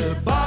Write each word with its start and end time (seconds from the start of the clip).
De 0.00 0.14
bouw, 0.24 0.39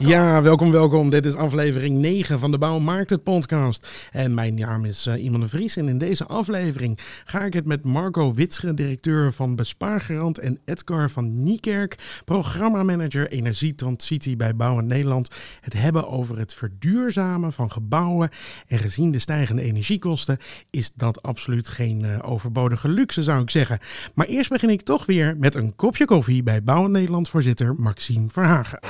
Ja, 0.00 0.42
welkom, 0.42 0.70
welkom. 0.70 1.10
Dit 1.10 1.26
is 1.26 1.34
aflevering 1.34 1.98
9 1.98 2.38
van 2.38 2.50
de 2.50 2.58
Bouwmarkt 2.58 3.10
het 3.10 3.22
podcast. 3.22 4.08
En 4.10 4.34
mijn 4.34 4.54
naam 4.54 4.84
is 4.84 5.06
uh, 5.06 5.24
Iman 5.24 5.40
de 5.40 5.48
Vries 5.48 5.76
en 5.76 5.88
in 5.88 5.98
deze 5.98 6.26
aflevering 6.26 6.98
ga 7.24 7.40
ik 7.40 7.52
het 7.52 7.66
met 7.66 7.84
Marco 7.84 8.34
Witsche, 8.34 8.74
directeur 8.74 9.32
van 9.32 9.56
Bespaargarant 9.56 10.38
en 10.38 10.58
Edgar 10.64 11.10
van 11.10 11.42
Niekerk, 11.42 12.22
programmamanager 12.24 13.30
Energietransitie 13.30 14.36
bij 14.36 14.56
Bouwen 14.56 14.86
Nederland, 14.86 15.34
het 15.60 15.72
hebben 15.72 16.08
over 16.08 16.38
het 16.38 16.54
verduurzamen 16.54 17.52
van 17.52 17.70
gebouwen. 17.70 18.30
En 18.66 18.78
gezien 18.78 19.10
de 19.10 19.18
stijgende 19.18 19.62
energiekosten 19.62 20.38
is 20.70 20.92
dat 20.94 21.22
absoluut 21.22 21.68
geen 21.68 22.00
uh, 22.04 22.18
overbodige 22.22 22.88
luxe, 22.88 23.22
zou 23.22 23.42
ik 23.42 23.50
zeggen. 23.50 23.78
Maar 24.14 24.26
eerst 24.26 24.50
begin 24.50 24.70
ik 24.70 24.82
toch 24.82 25.06
weer 25.06 25.36
met 25.38 25.54
een 25.54 25.76
kopje 25.76 26.04
koffie 26.04 26.42
bij 26.42 26.62
Bouwen 26.62 26.90
Nederland 26.90 27.28
voorzitter 27.28 27.74
Maxime 27.74 28.28
Verhagen. 28.28 28.80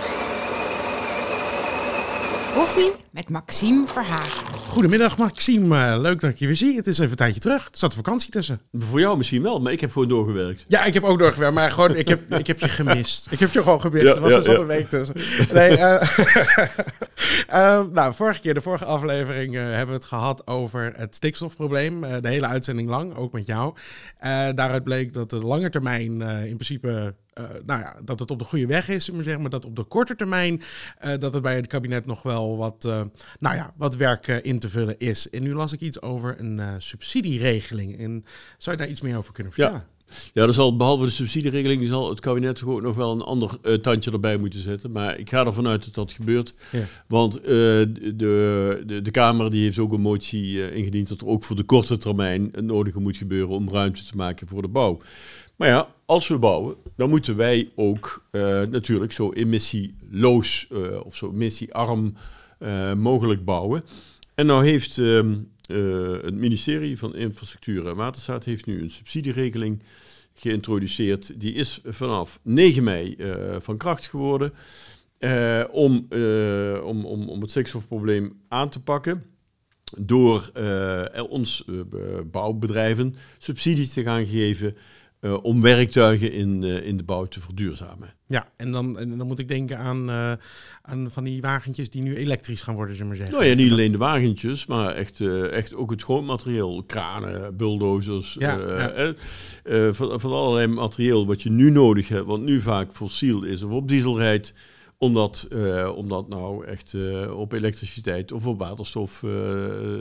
Koffie 2.55 3.00
met 3.11 3.31
Maxime 3.31 3.87
Verhagen. 3.87 4.55
Goedemiddag 4.55 5.19
Maxime, 5.19 5.99
leuk 5.99 6.21
dat 6.21 6.31
ik 6.31 6.39
je 6.39 6.47
weer 6.47 6.57
zie. 6.57 6.77
Het 6.77 6.87
is 6.87 6.99
even 6.99 7.11
een 7.11 7.17
tijdje 7.17 7.41
terug. 7.41 7.65
Er 7.65 7.79
zat 7.79 7.95
vakantie 7.95 8.31
tussen. 8.31 8.61
Voor 8.73 9.01
jou 9.01 9.17
misschien 9.17 9.43
wel, 9.43 9.61
maar 9.61 9.73
ik 9.73 9.81
heb 9.81 9.93
gewoon 9.93 10.09
doorgewerkt. 10.09 10.65
Ja, 10.69 10.85
ik 10.85 10.95
heb 10.95 11.03
ook 11.03 11.19
doorgewerkt, 11.19 11.55
maar 11.55 11.71
gewoon, 11.71 11.97
ik 11.97 12.09
heb, 12.09 12.35
ik 12.35 12.47
heb 12.47 12.61
je 12.61 12.69
gemist. 12.69 13.27
Ik 13.31 13.39
heb 13.39 13.51
je 13.51 13.63
gewoon 13.63 13.81
gemist. 13.81 14.07
Ja, 14.07 14.15
er 14.15 14.21
was 14.21 14.33
ja, 14.33 14.39
er 14.39 14.51
ja. 14.51 14.59
een 14.59 14.67
week 14.67 14.89
tussen. 14.89 15.17
Nee, 15.53 15.71
uh, 15.71 16.03
uh, 17.49 17.83
nou, 17.99 18.15
vorige 18.15 18.41
keer, 18.41 18.55
de 18.55 18.61
vorige 18.61 18.85
aflevering, 18.85 19.55
uh, 19.55 19.61
hebben 19.61 19.87
we 19.87 19.93
het 19.93 20.05
gehad 20.05 20.47
over 20.47 20.93
het 20.97 21.15
stikstofprobleem. 21.15 22.01
de 22.01 22.29
hele 22.29 22.47
uitzending 22.47 22.89
lang, 22.89 23.17
ook 23.17 23.33
met 23.33 23.47
jou. 23.47 23.75
daaruit 24.55 24.85
bleek 24.85 25.13
dat 25.13 25.31
de 25.31 25.39
lange 25.39 25.71
termijn 25.71 26.21
in 26.23 26.57
principe 26.57 27.15
uh, 27.41 27.45
nou 27.67 27.81
ja, 27.81 27.97
dat 28.05 28.19
het 28.19 28.31
op 28.31 28.39
de 28.39 28.45
goede 28.45 28.67
weg 28.67 28.89
is, 28.89 29.11
maar, 29.11 29.23
zeg 29.23 29.39
maar 29.39 29.51
dat 29.51 29.65
op 29.65 29.77
de 29.77 29.85
korte 29.85 30.17
termijn 30.17 30.63
uh, 31.05 31.15
dat 31.19 31.33
het 31.35 31.43
bij 31.43 31.57
het 31.57 31.67
kabinet 31.67 32.07
nog 32.07 32.23
wel 32.23 32.57
wat, 32.57 32.85
uh, 32.87 33.00
nou 33.39 33.57
ja, 33.57 33.73
wat 33.77 33.97
werk 33.97 34.27
in 34.27 34.59
te 34.59 34.69
vullen 34.69 34.99
is. 34.99 35.31
En 35.31 35.43
nu 35.43 35.55
las 35.55 35.73
ik 35.73 35.81
iets 35.81 36.03
over 36.03 36.41
een 36.41 36.83
subsidieregeling. 36.83 37.99
En 37.99 38.25
zou 38.59 38.77
je 38.77 38.83
daar 38.83 38.91
iets 38.91 39.01
meer 39.01 39.17
over 39.17 39.33
kunnen 39.33 39.53
vertellen? 39.53 39.81
Ja. 39.81 39.99
Ja, 40.33 40.43
er 40.47 40.55
zal 40.55 40.77
behalve 40.77 41.05
de 41.05 41.11
subsidieregeling 41.11 41.87
zal 41.87 42.09
het 42.09 42.21
kabinet 42.21 42.59
gewoon 42.59 42.83
nog 42.83 42.97
wel 42.97 43.13
een 43.13 43.23
ander 43.23 43.59
uh, 43.63 43.75
tandje 43.75 44.11
erbij 44.11 44.37
moeten 44.37 44.61
zetten. 44.61 44.93
Maar 44.93 45.19
ik 45.19 45.29
ga 45.29 45.47
ervan 45.47 45.67
uit 45.67 45.85
dat 45.85 45.95
dat 45.95 46.13
gebeurt. 46.13 46.55
Ja. 46.71 46.85
Want 47.07 47.39
uh, 47.39 47.45
de, 47.45 48.83
de, 48.87 49.03
de 49.03 49.11
Kamer 49.11 49.51
die 49.51 49.63
heeft 49.63 49.79
ook 49.79 49.93
een 49.93 50.01
motie 50.01 50.53
uh, 50.53 50.77
ingediend 50.77 51.09
dat 51.09 51.21
er 51.21 51.27
ook 51.27 51.45
voor 51.45 51.57
de 51.57 51.63
korte 51.63 51.99
termijn 51.99 52.49
het 52.53 52.65
nodige 52.65 53.01
moet 53.01 53.17
gebeuren 53.17 53.55
om 53.55 53.71
ruimte 53.71 54.05
te 54.05 54.17
maken 54.17 54.49
voor 54.49 54.63
de 54.63 54.69
bouw. 54.69 55.01
Maar 55.57 55.69
ja, 55.69 55.89
als 56.07 56.29
we 56.29 56.39
bouwen, 56.39 56.75
dan 56.97 57.09
moeten 57.11 57.37
wij 57.37 57.71
ook 57.75 58.23
natuurlijk 58.71 59.13
zo 59.13 59.33
emissieloos 59.33 60.69
of 61.05 61.17
zo 61.17 61.33
emissiearm 61.33 62.15
mogelijk 62.97 63.45
bouwen. 63.45 63.85
En 64.35 64.47
nou 64.47 64.65
heeft 64.65 64.97
het 64.97 66.35
ministerie 66.35 66.99
van 66.99 67.15
Infrastructuur 67.15 67.87
en 67.89 67.97
Waterstaat 67.97 68.45
heeft 68.45 68.67
nu 68.67 68.83
een 68.83 68.91
subsidieregeling 68.91 69.83
geïntroduceerd. 70.35 71.41
Die 71.41 71.55
is 71.55 71.81
vanaf 71.85 72.41
9 72.43 72.85
mei 72.85 73.17
van 73.59 73.77
kracht 73.77 74.07
geworden 74.07 74.53
om, 75.71 76.07
om, 76.83 77.05
om, 77.05 77.29
om 77.29 77.41
het 77.41 77.51
stikstofprobleem 77.51 78.41
aan 78.49 78.69
te 78.69 78.83
pakken 78.83 79.25
door 79.99 80.51
ons 81.29 81.65
bouwbedrijven 82.31 83.15
subsidies 83.39 83.93
te 83.93 84.03
gaan 84.03 84.27
geven 84.27 84.77
uh, 85.21 85.45
om 85.45 85.61
werktuigen 85.61 86.33
in, 86.33 86.63
uh, 86.63 86.87
in 86.87 86.97
de 86.97 87.03
bouw 87.03 87.25
te 87.25 87.41
verduurzamen. 87.41 88.15
Ja, 88.27 88.49
en 88.57 88.73
dan, 88.73 88.99
en 88.99 89.19
dan 89.19 89.27
moet 89.27 89.39
ik 89.39 89.49
denken 89.49 89.79
aan, 89.79 90.09
uh, 90.09 90.33
aan 90.83 91.11
van 91.11 91.25
die 91.25 91.41
wagentjes 91.41 91.91
die 91.91 92.03
nu 92.03 92.17
elektrisch 92.17 92.61
gaan 92.61 92.75
worden, 92.75 92.97
zullen 92.97 93.13
we 93.13 93.19
maar 93.19 93.27
zeggen. 93.27 93.47
Nou 93.47 93.59
ja, 93.59 93.63
niet 93.63 93.73
alleen 93.73 93.93
de 93.93 93.99
wagentjes, 93.99 94.67
maar 94.67 94.95
echt, 94.95 95.21
echt 95.51 95.75
ook 95.75 95.91
het 95.91 96.03
grondmateriaal. 96.03 96.83
Kranen, 96.83 97.57
bulldozers, 97.57 98.37
ja, 98.39 98.59
ja. 99.65 99.93
van, 99.93 100.21
van 100.21 100.33
allerlei 100.33 100.67
materieel 100.67 101.27
wat 101.27 101.43
je 101.43 101.51
nu 101.51 101.71
nodig 101.71 102.09
hebt, 102.09 102.27
wat 102.27 102.41
nu 102.41 102.61
vaak 102.61 102.93
fossiel 102.93 103.43
is 103.43 103.63
of 103.63 103.71
op 103.71 103.89
diesel 103.89 104.19
rijdt 104.19 104.55
om 105.01 105.15
dat, 105.15 105.47
uh, 105.53 105.93
om 105.97 106.09
dat 106.09 106.29
nou 106.29 106.67
echt 106.67 106.93
uh, 106.93 107.39
op 107.39 107.53
elektriciteit 107.53 108.33
of 108.33 108.47
op 108.47 108.59
waterstof 108.59 109.23
uh, 109.23 109.31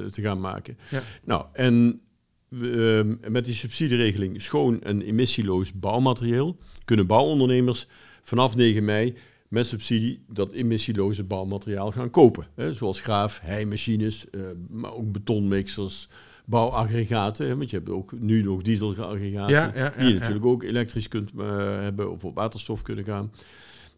te 0.05 0.21
gaan 0.21 0.39
maken. 0.39 0.77
Ja. 0.89 1.01
Nou, 1.23 1.45
en 1.53 2.01
uh, 2.49 3.01
met 3.27 3.45
die 3.45 3.53
subsidieregeling 3.53 4.41
schoon 4.41 4.81
en 4.81 5.01
emissieloos 5.01 5.73
bouwmateriaal 5.73 6.57
kunnen 6.85 7.07
bouwondernemers 7.07 7.87
vanaf 8.21 8.55
9 8.55 8.85
mei 8.85 9.15
met 9.47 9.65
subsidie 9.65 10.23
dat 10.27 10.51
emissieloze 10.51 11.23
bouwmateriaal 11.23 11.91
gaan 11.91 12.09
kopen. 12.09 12.47
Hè, 12.55 12.73
zoals 12.73 13.01
graaf, 13.01 13.39
heimachines, 13.43 14.25
uh, 14.31 14.41
maar 14.69 14.93
ook 14.93 15.11
betonmixers, 15.11 16.09
bouwaggregaten. 16.45 17.47
Hè, 17.47 17.57
want 17.57 17.69
je 17.69 17.75
hebt 17.75 17.89
ook 17.89 18.19
nu 18.19 18.43
nog 18.43 18.61
dieselaggregaten, 18.61 19.55
ja, 19.55 19.71
ja, 19.75 19.93
die 19.97 20.07
je 20.07 20.19
natuurlijk 20.19 20.45
ook 20.45 20.63
elektrisch 20.63 21.07
kunt 21.07 21.31
uh, 21.37 21.47
hebben 21.81 22.11
of 22.11 22.25
op 22.25 22.35
waterstof 22.35 22.81
kunnen 22.81 23.05
gaan. 23.05 23.31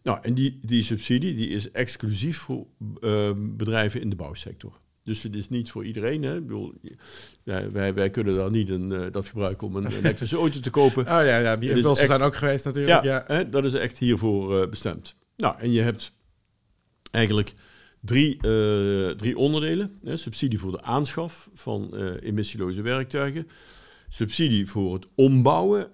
Nou, 0.02 0.18
en 0.22 0.34
die, 0.34 0.58
die 0.62 0.82
subsidie 0.82 1.34
die 1.34 1.48
is 1.48 1.70
exclusief 1.70 2.38
voor 2.38 2.66
uh, 3.00 3.30
bedrijven 3.36 4.00
in 4.00 4.10
de 4.10 4.16
bouwsector. 4.16 4.80
Dus 5.04 5.22
het 5.22 5.34
is 5.34 5.48
niet 5.48 5.70
voor 5.70 5.84
iedereen. 5.84 6.22
Hè? 6.22 6.36
Ik 6.36 6.46
bedoel, 6.46 6.74
wij, 7.44 7.94
wij 7.94 8.10
kunnen 8.10 8.36
daar 8.36 8.50
niet 8.50 8.68
een, 8.68 8.90
uh, 8.90 9.06
dat 9.10 9.26
gebruiken 9.26 9.66
om 9.66 9.76
een 9.76 9.86
elektrische 10.02 10.36
auto 10.36 10.60
te 10.60 10.70
kopen. 10.70 11.02
Oh 11.02 11.06
ja, 11.06 11.38
ja 11.38 11.56
die 11.56 11.70
impulsen 11.70 12.06
zijn 12.06 12.22
ook 12.22 12.36
geweest 12.36 12.64
natuurlijk. 12.64 13.02
Ja, 13.02 13.24
ja. 13.28 13.34
Hè, 13.34 13.48
dat 13.48 13.64
is 13.64 13.72
echt 13.72 13.98
hiervoor 13.98 14.62
uh, 14.62 14.68
bestemd. 14.68 15.16
Nou, 15.36 15.58
en 15.58 15.72
je 15.72 15.80
hebt 15.80 16.12
eigenlijk 17.10 17.52
drie, 18.00 18.36
uh, 18.46 19.10
drie 19.10 19.36
onderdelen. 19.36 19.98
Hè? 20.02 20.16
Subsidie 20.16 20.58
voor 20.58 20.72
de 20.72 20.82
aanschaf 20.82 21.50
van 21.54 21.94
emissieloze 22.16 22.82
werktuigen. 22.82 23.48
Subsidie 24.14 24.66
voor 24.66 24.94
het 24.94 25.06
ombouwen 25.14 25.88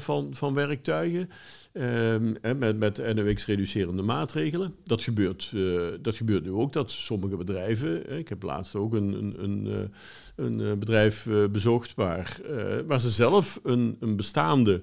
van, 0.00 0.34
van 0.34 0.54
werktuigen. 0.54 1.30
Um, 1.72 2.36
met, 2.58 2.78
met 2.78 3.14
NOx-reducerende 3.14 4.02
maatregelen. 4.02 4.74
Dat 4.84 5.02
gebeurt, 5.02 5.52
uh, 5.54 5.88
dat 6.00 6.14
gebeurt 6.14 6.44
nu 6.44 6.50
ook, 6.50 6.72
dat 6.72 6.90
sommige 6.90 7.36
bedrijven... 7.36 8.18
ik 8.18 8.28
heb 8.28 8.42
laatst 8.42 8.74
ook 8.74 8.94
een, 8.94 9.12
een, 9.12 9.42
een, 9.42 9.66
uh, 9.66 10.56
een 10.60 10.78
bedrijf 10.78 11.28
bezocht... 11.52 11.94
waar, 11.94 12.40
waar 12.86 13.00
ze 13.00 13.10
zelf 13.10 13.60
een, 13.62 13.96
een 14.00 14.16
bestaande 14.16 14.82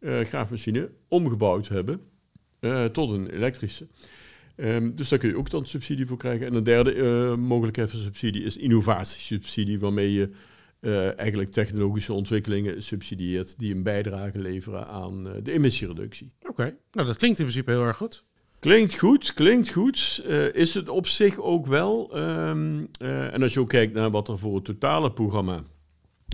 graafmachine 0.00 0.90
omgebouwd 1.08 1.68
hebben... 1.68 2.00
tot 2.92 3.10
een 3.10 3.30
elektrische. 3.30 3.86
Um, 4.56 4.94
dus 4.94 5.08
daar 5.08 5.18
kun 5.18 5.28
je 5.28 5.36
ook 5.36 5.50
dan 5.50 5.66
subsidie 5.66 6.06
voor 6.06 6.18
krijgen. 6.18 6.46
En 6.46 6.54
een 6.54 6.64
derde 6.64 7.36
mogelijkheid 7.38 7.90
van 7.90 8.00
subsidie 8.00 8.42
is 8.42 8.56
innovatiesubsidie... 8.56 9.78
waarmee 9.78 10.12
je 10.12 10.30
uh, 10.84 11.18
eigenlijk 11.18 11.52
technologische 11.52 12.12
ontwikkelingen 12.12 12.82
subsidieert 12.82 13.58
die 13.58 13.74
een 13.74 13.82
bijdrage 13.82 14.38
leveren 14.38 14.86
aan 14.86 15.26
uh, 15.26 15.32
de 15.42 15.52
emissiereductie. 15.52 16.32
Oké, 16.40 16.50
okay. 16.50 16.76
nou 16.92 17.06
dat 17.06 17.16
klinkt 17.16 17.38
in 17.38 17.44
principe 17.44 17.70
heel 17.70 17.84
erg 17.84 17.96
goed. 17.96 18.24
Klinkt 18.58 18.98
goed, 18.98 19.34
klinkt 19.34 19.68
goed. 19.68 20.24
Uh, 20.26 20.54
is 20.54 20.74
het 20.74 20.88
op 20.88 21.06
zich 21.06 21.38
ook 21.38 21.66
wel. 21.66 22.18
Um, 22.18 22.88
en 22.98 23.42
als 23.42 23.54
je 23.54 23.60
ook 23.60 23.68
kijkt 23.68 23.94
naar 23.94 24.10
wat 24.10 24.28
er 24.28 24.38
voor 24.38 24.54
het 24.54 24.64
totale 24.64 25.12
programma 25.12 25.62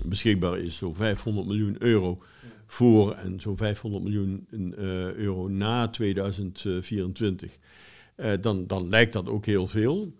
beschikbaar 0.05 0.57
is, 0.57 0.77
zo 0.77 0.93
500 0.93 1.47
miljoen 1.47 1.75
euro 1.79 2.17
voor 2.65 3.13
en 3.13 3.39
zo 3.39 3.55
500 3.55 4.03
miljoen 4.03 4.45
euro 5.15 5.47
na 5.47 5.87
2024, 5.87 7.57
dan, 8.41 8.67
dan 8.67 8.89
lijkt 8.89 9.13
dat 9.13 9.29
ook 9.29 9.45
heel 9.45 9.67
veel. 9.67 10.13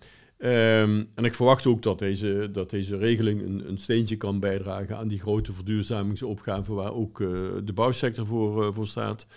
Um, 0.44 1.09
en 1.16 1.24
ik 1.25 1.34
verwacht 1.34 1.66
ook 1.66 1.81
dat 1.81 2.00
deze, 2.00 2.50
dat 2.52 2.69
deze 2.69 2.97
regeling 2.97 3.41
een, 3.41 3.63
een, 3.68 3.78
steentje 3.78 4.16
kan 4.16 4.40
bijdragen 4.40 4.97
aan 4.97 5.07
die 5.07 5.19
grote 5.19 5.53
verduurzamingsopgave 5.53 6.74
waar 6.74 6.94
ook 6.94 7.19
uh, 7.19 7.29
de 7.63 7.74
bouwsector 7.74 8.25
voor, 8.25 8.63
uh, 8.63 8.74
voor 8.74 8.88
staat. 8.88 9.28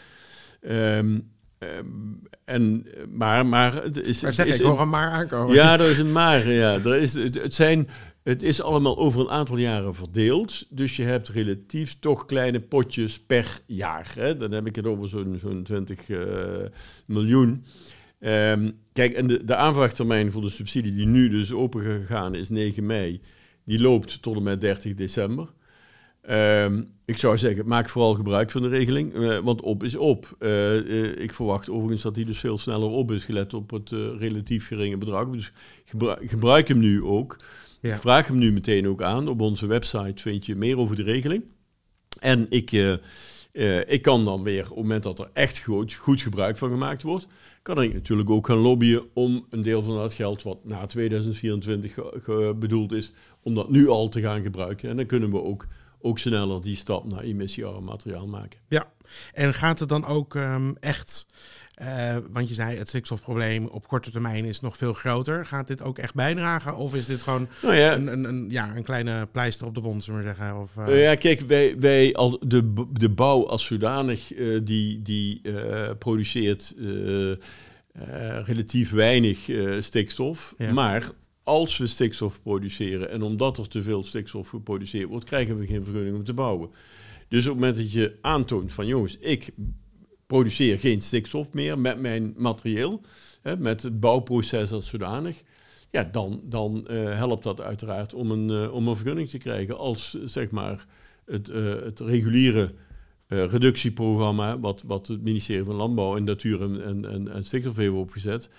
Um, 0.60 1.32
um, 1.58 2.22
en, 2.44 2.86
maar, 3.08 3.46
maar, 3.46 3.82
het 3.82 4.00
is, 4.00 4.22
maar 4.22 4.32
zeg, 4.32 4.46
is 4.46 4.60
ik 4.60 4.66
hoor 4.66 4.80
een 4.80 4.88
maar 4.88 5.10
aankomen. 5.10 5.54
Ja, 5.54 5.78
er 5.78 5.90
is 5.90 5.98
een 5.98 6.12
maar. 6.12 6.48
Ja. 6.48 6.72
Er 6.72 6.96
is, 6.96 7.14
het, 7.14 7.34
het, 7.34 7.54
zijn, 7.54 7.88
het 8.22 8.42
is 8.42 8.62
allemaal 8.62 8.98
over 8.98 9.20
een 9.20 9.30
aantal 9.30 9.56
jaren 9.56 9.94
verdeeld. 9.94 10.66
Dus 10.68 10.96
je 10.96 11.02
hebt 11.02 11.28
relatief 11.28 11.98
toch 11.98 12.26
kleine 12.26 12.60
potjes 12.60 13.20
per 13.20 13.60
jaar. 13.66 14.12
Hè. 14.14 14.36
Dan 14.36 14.52
heb 14.52 14.66
ik 14.66 14.76
het 14.76 14.86
over 14.86 15.08
zo'n 15.08 15.38
zo'n 15.42 15.62
20 15.62 16.08
uh, 16.08 16.18
miljoen. 17.06 17.64
Um, 18.20 18.78
kijk, 18.92 19.12
en 19.12 19.26
de, 19.26 19.44
de 19.44 19.56
aanvraagtermijn 19.56 20.32
voor 20.32 20.42
de 20.42 20.48
subsidie 20.48 20.94
die 20.94 21.06
nu 21.06 21.28
dus 21.28 21.52
open 21.52 21.82
gegaan 21.82 22.34
is 22.34 22.48
9 22.48 22.86
mei, 22.86 23.20
die 23.64 23.80
loopt 23.80 24.22
tot 24.22 24.36
en 24.36 24.42
met 24.42 24.60
30 24.60 24.94
december. 24.94 25.52
Um, 26.30 26.88
ik 27.04 27.18
zou 27.18 27.38
zeggen, 27.38 27.66
maak 27.66 27.88
vooral 27.88 28.14
gebruik 28.14 28.50
van 28.50 28.62
de 28.62 28.68
regeling, 28.68 29.14
uh, 29.14 29.38
want 29.38 29.60
op 29.60 29.82
is 29.82 29.96
op. 29.96 30.36
Uh, 30.40 30.74
uh, 30.74 31.20
ik 31.20 31.34
verwacht 31.34 31.70
overigens 31.70 32.02
dat 32.02 32.14
die 32.14 32.24
dus 32.24 32.38
veel 32.38 32.58
sneller 32.58 32.88
op 32.88 33.10
is, 33.10 33.24
gelet 33.24 33.54
op 33.54 33.70
het 33.70 33.90
relatief 34.18 34.66
geringe 34.66 34.98
bedrag. 34.98 35.28
Dus 35.28 35.52
gebruik, 35.84 36.30
gebruik 36.30 36.68
hem 36.68 36.78
nu 36.78 37.02
ook. 37.02 37.36
Ja. 37.80 37.98
Vraag 37.98 38.26
hem 38.26 38.38
nu 38.38 38.52
meteen 38.52 38.88
ook 38.88 39.02
aan. 39.02 39.28
Op 39.28 39.40
onze 39.40 39.66
website 39.66 40.22
vind 40.22 40.46
je 40.46 40.56
meer 40.56 40.78
over 40.78 40.96
de 40.96 41.02
regeling. 41.02 41.44
En 42.20 42.46
ik 42.48 42.70
Eh, 43.54 43.88
ik 43.88 44.02
kan 44.02 44.24
dan 44.24 44.42
weer, 44.42 44.62
op 44.62 44.68
het 44.68 44.76
moment 44.76 45.02
dat 45.02 45.18
er 45.18 45.30
echt 45.32 45.58
goed, 45.58 45.94
goed 45.94 46.20
gebruik 46.20 46.56
van 46.56 46.68
gemaakt 46.68 47.02
wordt, 47.02 47.26
kan 47.62 47.82
ik 47.82 47.94
natuurlijk 47.94 48.30
ook 48.30 48.46
gaan 48.46 48.56
lobbyen 48.56 49.02
om 49.12 49.46
een 49.50 49.62
deel 49.62 49.82
van 49.82 49.94
dat 49.94 50.14
geld 50.14 50.42
wat 50.42 50.64
na 50.64 50.86
2024 50.86 52.58
bedoeld 52.58 52.92
is, 52.92 53.12
om 53.42 53.54
dat 53.54 53.70
nu 53.70 53.88
al 53.88 54.08
te 54.08 54.20
gaan 54.20 54.42
gebruiken. 54.42 54.88
En 54.88 54.96
dan 54.96 55.06
kunnen 55.06 55.30
we 55.30 55.42
ook, 55.42 55.66
ook 56.00 56.18
sneller 56.18 56.62
die 56.62 56.76
stap 56.76 57.04
naar 57.04 57.20
emissiearm 57.20 57.84
materiaal 57.84 58.26
maken. 58.26 58.58
Ja, 58.68 58.86
en 59.32 59.54
gaat 59.54 59.78
het 59.78 59.88
dan 59.88 60.06
ook 60.06 60.34
ehm, 60.34 60.72
echt 60.80 61.26
uh, 61.82 62.16
want 62.30 62.48
je 62.48 62.54
zei 62.54 62.76
het 62.76 62.88
stikstofprobleem 62.88 63.66
op 63.66 63.88
korte 63.88 64.10
termijn 64.10 64.44
is 64.44 64.60
nog 64.60 64.76
veel 64.76 64.92
groter. 64.92 65.46
Gaat 65.46 65.66
dit 65.66 65.82
ook 65.82 65.98
echt 65.98 66.14
bijdragen? 66.14 66.76
Of 66.76 66.94
is 66.94 67.06
dit 67.06 67.22
gewoon 67.22 67.48
nou 67.62 67.74
ja. 67.74 67.94
Een, 67.94 68.06
een, 68.06 68.24
een, 68.24 68.50
ja, 68.50 68.76
een 68.76 68.82
kleine 68.82 69.26
pleister 69.32 69.66
op 69.66 69.74
de 69.74 69.80
wond, 69.80 70.04
zullen 70.04 70.20
we 70.20 70.26
zeggen? 70.26 70.60
Of, 70.60 70.76
uh... 70.76 71.02
ja, 71.02 71.14
kijk, 71.14 71.40
wij, 71.40 71.78
wij 71.78 72.14
al 72.14 72.38
de, 72.46 72.84
de 72.92 73.08
bouw 73.08 73.46
als 73.46 73.64
zodanig 73.64 74.36
uh, 74.36 74.60
die, 74.64 75.02
die 75.02 75.40
produceert 75.98 76.74
relatief 78.44 78.90
weinig 78.90 79.38
stikstof. 79.80 80.54
Ja. 80.58 80.72
Maar 80.72 81.10
als 81.42 81.76
we 81.76 81.86
stikstof 81.86 82.42
produceren 82.42 83.10
en 83.10 83.22
omdat 83.22 83.58
er 83.58 83.68
te 83.68 83.82
veel 83.82 84.04
stikstof 84.04 84.48
geproduceerd 84.48 85.08
wordt, 85.08 85.24
krijgen 85.24 85.58
we 85.58 85.66
geen 85.66 85.84
vergunning 85.84 86.16
om 86.16 86.24
te 86.24 86.34
bouwen. 86.34 86.70
Dus 87.28 87.46
op 87.46 87.52
het 87.52 87.60
moment 87.60 87.76
dat 87.76 87.92
je 87.92 88.18
aantoont 88.20 88.72
van 88.72 88.86
jongens, 88.86 89.18
ik 89.18 89.50
produceer 90.26 90.78
geen 90.78 91.00
stikstof 91.00 91.52
meer 91.52 91.78
met 91.78 92.00
mijn 92.00 92.34
materieel, 92.36 93.00
hè, 93.42 93.56
met 93.56 93.82
het 93.82 94.00
bouwproces 94.00 94.72
als 94.72 94.88
zodanig, 94.88 95.42
ja, 95.90 96.08
dan, 96.12 96.40
dan 96.44 96.86
uh, 96.90 97.16
helpt 97.16 97.44
dat 97.44 97.60
uiteraard 97.60 98.14
om 98.14 98.30
een, 98.30 98.48
uh, 98.48 98.74
om 98.74 98.88
een 98.88 98.96
vergunning 98.96 99.28
te 99.28 99.38
krijgen 99.38 99.78
als 99.78 100.18
zeg 100.24 100.50
maar 100.50 100.86
het, 101.26 101.48
uh, 101.48 101.74
het 101.82 102.00
reguliere 102.00 102.74
reductieprogramma, 103.28 104.58
wat, 104.58 104.82
wat 104.86 105.06
het 105.06 105.22
ministerie 105.22 105.64
van 105.64 105.74
Landbouw 105.74 106.16
en 106.16 106.24
Natuur 106.24 106.62
en, 106.62 107.04
en, 107.04 107.32
en 107.32 107.44
Stikstof 107.44 107.76
heeft 107.76 107.92
opgezet, 107.92 108.50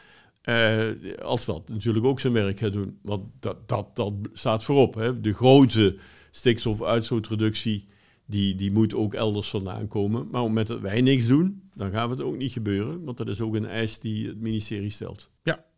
als 1.21 1.45
dat 1.45 1.69
natuurlijk 1.69 2.05
ook 2.05 2.19
zijn 2.19 2.33
werk 2.33 2.59
gaat 2.59 2.73
doen. 2.73 2.97
Want 3.01 3.23
dat, 3.39 3.67
dat, 3.67 3.95
dat 3.95 4.13
staat 4.33 4.63
voorop. 4.63 4.95
Hè. 4.95 5.21
De 5.21 5.33
grote 5.33 5.95
stikstofuitstootreductie 6.31 7.85
die, 8.25 8.55
die 8.55 8.71
moet 8.71 8.93
ook 8.93 9.13
elders 9.13 9.49
vandaan 9.49 9.87
komen. 9.87 10.11
Maar 10.11 10.41
op 10.41 10.47
het 10.47 10.47
moment 10.47 10.67
dat 10.67 10.79
wij 10.79 11.01
niks 11.01 11.27
doen, 11.27 11.61
dan 11.73 11.91
gaat 11.91 12.09
het 12.09 12.21
ook 12.21 12.37
niet 12.37 12.51
gebeuren. 12.51 13.03
Want 13.03 13.17
dat 13.17 13.27
is 13.27 13.41
ook 13.41 13.55
een 13.55 13.67
eis 13.67 13.99
die 13.99 14.27
het 14.27 14.39
ministerie 14.39 14.89
stelt. 14.89 15.29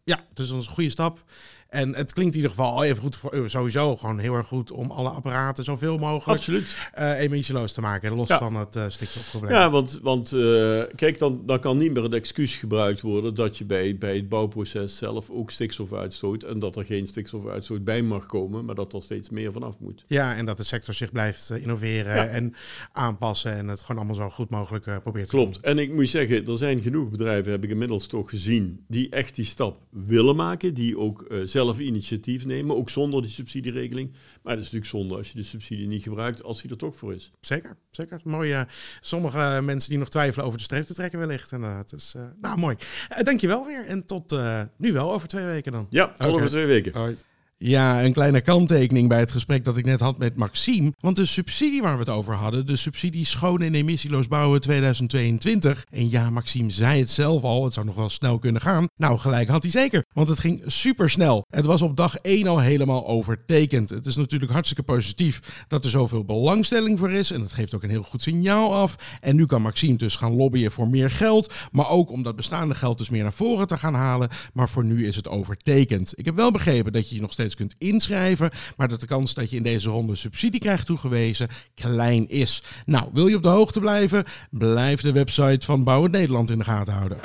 Ja, 0.07 0.19
dus 0.33 0.47
dat 0.47 0.59
is 0.59 0.67
een 0.67 0.73
goede 0.73 0.89
stap. 0.89 1.23
En 1.69 1.95
het 1.95 2.13
klinkt 2.13 2.35
in 2.35 2.41
ieder 2.41 2.55
geval 2.55 2.83
even 2.83 3.01
goed 3.01 3.15
voor 3.15 3.31
eh, 3.31 3.41
sowieso 3.45 3.95
gewoon 3.95 4.19
heel 4.19 4.33
erg 4.33 4.47
goed 4.47 4.71
om 4.71 4.91
alle 4.91 5.09
apparaten 5.09 5.63
zoveel 5.63 5.97
mogelijk 5.97 6.37
Absoluut. 6.39 6.89
Uh, 6.99 7.19
emissieloos 7.19 7.73
te 7.73 7.81
maken, 7.81 8.15
los 8.15 8.27
van 8.27 8.55
het 8.55 8.75
uh, 8.75 8.85
stikstofprobleem. 8.87 9.51
Ja, 9.51 9.69
want, 9.69 9.99
want 10.01 10.33
uh, 10.33 10.83
kijk, 10.95 11.19
dan, 11.19 11.41
dan 11.45 11.59
kan 11.59 11.77
niet 11.77 11.93
meer 11.93 12.03
het 12.03 12.13
excuus 12.13 12.55
gebruikt 12.55 13.01
worden 13.01 13.35
dat 13.35 13.57
je 13.57 13.65
bij, 13.65 13.97
bij 13.97 14.15
het 14.15 14.29
bouwproces 14.29 14.97
zelf 14.97 15.29
ook 15.29 15.51
stikstof 15.51 15.93
uitstoot 15.93 16.43
en 16.43 16.59
dat 16.59 16.75
er 16.75 16.85
geen 16.85 17.07
stikstofuitstoot 17.07 17.83
bij 17.83 18.01
mag 18.01 18.25
komen, 18.25 18.65
maar 18.65 18.75
dat 18.75 18.93
er 18.93 19.01
steeds 19.01 19.29
meer 19.29 19.51
vanaf 19.51 19.79
moet. 19.79 20.03
Ja, 20.07 20.35
en 20.35 20.45
dat 20.45 20.57
de 20.57 20.63
sector 20.63 20.93
zich 20.93 21.11
blijft 21.11 21.49
innoveren 21.49 22.15
ja. 22.15 22.25
en 22.25 22.55
aanpassen 22.91 23.53
en 23.53 23.67
het 23.67 23.81
gewoon 23.81 23.97
allemaal 23.97 24.15
zo 24.15 24.29
goed 24.29 24.49
mogelijk 24.49 25.01
probeert 25.03 25.29
Klopt. 25.29 25.53
te 25.53 25.61
doen. 25.61 25.71
En 25.71 25.77
ik 25.77 25.93
moet 25.93 26.09
zeggen, 26.09 26.45
er 26.45 26.57
zijn 26.57 26.81
genoeg 26.81 27.09
bedrijven, 27.09 27.51
heb 27.51 27.63
ik 27.63 27.69
inmiddels 27.69 28.07
toch 28.07 28.29
gezien, 28.29 28.83
die 28.87 29.09
echt 29.09 29.35
die 29.35 29.45
stap 29.45 29.77
willen 30.05 30.35
maken, 30.35 30.73
die 30.73 30.97
ook 30.97 31.27
zelf 31.43 31.79
initiatief 31.79 32.45
nemen, 32.45 32.75
ook 32.75 32.89
zonder 32.89 33.21
die 33.21 33.31
subsidieregeling. 33.31 34.11
Maar 34.43 34.55
het 34.55 34.65
is 34.65 34.71
natuurlijk 34.71 34.91
zonde 34.91 35.15
als 35.15 35.31
je 35.31 35.37
de 35.37 35.43
subsidie 35.43 35.87
niet 35.87 36.03
gebruikt, 36.03 36.43
als 36.43 36.61
die 36.61 36.71
er 36.71 36.77
toch 36.77 36.95
voor 36.95 37.13
is. 37.13 37.31
Zeker, 37.41 37.77
zeker. 37.89 38.21
Mooi. 38.23 38.51
Uh, 38.51 38.61
sommige 39.01 39.61
mensen 39.63 39.89
die 39.89 39.99
nog 39.99 40.09
twijfelen 40.09 40.45
over 40.45 40.57
de 40.57 40.63
streep 40.63 40.85
te 40.85 40.93
trekken 40.93 41.19
wellicht. 41.19 41.51
Inderdaad. 41.51 41.89
Dus, 41.89 42.13
uh, 42.17 42.27
nou, 42.41 42.57
mooi. 42.59 42.75
Uh, 43.11 43.23
dankjewel 43.23 43.65
weer. 43.65 43.85
En 43.85 44.05
tot 44.05 44.35
nu 44.77 44.93
wel 44.93 45.13
over 45.13 45.27
twee 45.27 45.45
weken 45.45 45.71
dan. 45.71 45.87
Ja, 45.89 46.07
tot 46.07 46.19
okay. 46.19 46.31
over 46.31 46.49
twee 46.49 46.65
weken. 46.65 46.93
Hoi. 46.93 47.17
Ja, 47.59 48.03
een 48.03 48.13
kleine 48.13 48.41
kanttekening 48.41 49.07
bij 49.09 49.19
het 49.19 49.31
gesprek 49.31 49.65
dat 49.65 49.77
ik 49.77 49.85
net 49.85 49.99
had 49.99 50.17
met 50.17 50.35
Maxime. 50.35 50.93
Want 50.99 51.15
de 51.15 51.25
subsidie 51.25 51.81
waar 51.81 51.93
we 51.93 51.99
het 51.99 52.09
over 52.09 52.33
hadden, 52.33 52.65
de 52.65 52.77
subsidie 52.77 53.25
Schoon 53.25 53.61
en 53.61 53.75
Emissieloos 53.75 54.27
Bouwen 54.27 54.61
2022. 54.61 55.85
En 55.89 56.09
ja, 56.09 56.29
Maxime 56.29 56.69
zei 56.69 56.99
het 56.99 57.09
zelf 57.09 57.43
al, 57.43 57.63
het 57.63 57.73
zou 57.73 57.85
nog 57.85 57.95
wel 57.95 58.09
snel 58.09 58.39
kunnen 58.39 58.61
gaan. 58.61 58.87
Nou, 58.95 59.19
gelijk 59.19 59.49
had 59.49 59.61
hij 59.61 59.71
zeker, 59.71 60.05
want 60.13 60.29
het 60.29 60.39
ging 60.39 60.63
super 60.65 61.09
snel. 61.09 61.45
Het 61.49 61.65
was 61.65 61.81
op 61.81 61.95
dag 61.95 62.15
1 62.15 62.47
al 62.47 62.59
helemaal 62.59 63.07
overtekend. 63.07 63.89
Het 63.89 64.05
is 64.05 64.15
natuurlijk 64.15 64.51
hartstikke 64.51 64.83
positief 64.83 65.65
dat 65.67 65.83
er 65.83 65.89
zoveel 65.89 66.25
belangstelling 66.25 66.99
voor 66.99 67.11
is. 67.11 67.31
En 67.31 67.41
het 67.41 67.51
geeft 67.51 67.75
ook 67.75 67.83
een 67.83 67.89
heel 67.89 68.03
goed 68.03 68.21
signaal 68.21 68.75
af. 68.75 68.95
En 69.19 69.35
nu 69.35 69.45
kan 69.45 69.61
Maxime 69.61 69.97
dus 69.97 70.15
gaan 70.15 70.35
lobbyen 70.35 70.71
voor 70.71 70.87
meer 70.87 71.11
geld. 71.11 71.53
Maar 71.71 71.89
ook 71.89 72.11
om 72.11 72.23
dat 72.23 72.35
bestaande 72.35 72.75
geld 72.75 72.97
dus 72.97 73.09
meer 73.09 73.23
naar 73.23 73.33
voren 73.33 73.67
te 73.67 73.77
gaan 73.77 73.93
halen. 73.93 74.29
Maar 74.53 74.69
voor 74.69 74.83
nu 74.83 75.07
is 75.07 75.15
het 75.15 75.27
overtekend. 75.27 76.19
Ik 76.19 76.25
heb 76.25 76.35
wel 76.35 76.51
begrepen 76.51 76.93
dat 76.93 77.09
je 77.09 77.15
je 77.15 77.21
nog 77.21 77.31
steeds 77.31 77.45
kunt 77.55 77.75
inschrijven, 77.77 78.49
maar 78.77 78.87
dat 78.87 78.99
de 78.99 79.05
kans 79.05 79.33
dat 79.33 79.49
je 79.49 79.57
in 79.57 79.63
deze 79.63 79.89
ronde 79.89 80.15
subsidie 80.15 80.59
krijgt 80.59 80.85
toegewezen 80.85 81.47
klein 81.75 82.29
is. 82.29 82.63
Nou, 82.85 83.09
wil 83.13 83.27
je 83.27 83.35
op 83.35 83.43
de 83.43 83.49
hoogte 83.49 83.79
blijven? 83.79 84.23
Blijf 84.49 85.01
de 85.01 85.11
website 85.11 85.65
van 85.65 85.83
Bouwend 85.83 86.13
Nederland 86.13 86.49
in 86.49 86.57
de 86.57 86.63
gaten 86.63 86.93
houden. 86.93 87.17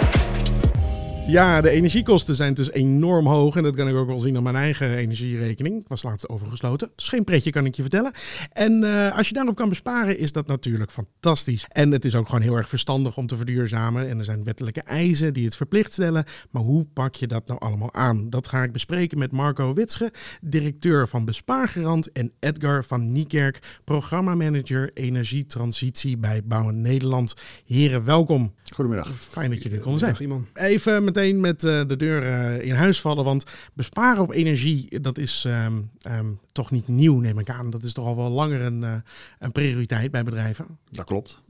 Ja, 1.27 1.61
de 1.61 1.71
energiekosten 1.71 2.37
zijn 2.37 2.55
dus 2.55 2.71
enorm 2.73 3.27
hoog. 3.27 3.57
En 3.57 3.63
dat 3.63 3.77
kan 3.77 3.89
ik 3.89 3.95
ook 3.95 4.07
wel 4.07 4.19
zien 4.19 4.37
aan 4.37 4.43
mijn 4.43 4.57
eigen 4.57 4.97
energierekening. 4.97 5.81
Ik 5.81 5.89
was 5.89 6.03
laatst 6.03 6.29
overgesloten. 6.29 6.91
Dus 6.97 7.09
geen 7.09 7.25
pretje, 7.25 7.51
kan 7.51 7.67
ik 7.67 7.75
je 7.75 7.83
vertellen. 7.83 8.13
En 8.53 8.83
uh, 8.83 9.17
als 9.17 9.29
je 9.29 9.35
daarop 9.35 9.57
kan 9.57 9.69
besparen, 9.69 10.19
is 10.19 10.33
dat 10.33 10.47
natuurlijk 10.47 10.91
fantastisch. 10.91 11.65
En 11.69 11.91
het 11.91 12.05
is 12.05 12.15
ook 12.15 12.29
gewoon 12.29 12.43
heel 12.43 12.57
erg 12.57 12.69
verstandig 12.69 13.17
om 13.17 13.27
te 13.27 13.37
verduurzamen. 13.37 14.09
En 14.09 14.19
er 14.19 14.25
zijn 14.25 14.45
wettelijke 14.45 14.83
eisen 14.83 15.33
die 15.33 15.45
het 15.45 15.57
verplicht 15.57 15.93
stellen. 15.93 16.25
Maar 16.51 16.63
hoe 16.63 16.87
pak 16.93 17.15
je 17.15 17.27
dat 17.27 17.47
nou 17.47 17.61
allemaal 17.61 17.95
aan? 17.95 18.31
Dat 18.31 18.47
ga 18.47 18.63
ik 18.63 18.73
bespreken 18.73 19.19
met 19.19 19.33
Marco 19.33 19.75
Witsche, 19.75 20.13
directeur 20.41 21.09
van 21.09 21.25
Bespaargarant. 21.25 22.13
En 22.13 22.33
Edgar 22.39 22.85
van 22.85 23.13
Niekerk, 23.13 23.81
programmamanager 23.85 24.91
energietransitie 24.95 26.17
bij 26.17 26.43
Bouwen 26.45 26.81
Nederland. 26.81 27.35
Heren, 27.67 28.05
welkom. 28.05 28.55
Goedemiddag. 28.75 29.11
Fijn 29.15 29.51
dat 29.51 29.63
jullie 29.63 29.77
er 29.77 29.83
konden 29.83 30.01
zijn. 30.01 30.47
Even 30.55 31.12
meteen 31.14 31.41
met 31.41 31.62
uh, 31.62 31.81
de 31.87 31.97
deur 31.97 32.23
uh, 32.23 32.64
in 32.64 32.75
huis 32.75 33.00
vallen. 33.00 33.25
Want 33.25 33.44
besparen 33.73 34.23
op 34.23 34.32
energie, 34.32 35.00
dat 35.00 35.19
is 35.19 35.44
um, 35.47 35.91
um, 36.06 36.38
toch 36.53 36.70
niet 36.70 36.88
nieuw, 36.88 37.19
neem 37.19 37.38
ik 37.38 37.50
aan. 37.50 37.70
Dat 37.70 37.82
is 37.82 37.93
toch 37.93 38.06
al 38.06 38.17
wel 38.17 38.31
langer 38.31 38.61
een, 38.61 38.82
uh, 38.82 38.94
een 39.38 39.53
prioriteit 39.53 40.11
bij 40.11 40.23
bedrijven. 40.23 40.67
Dat 40.91 41.05
klopt. 41.05 41.43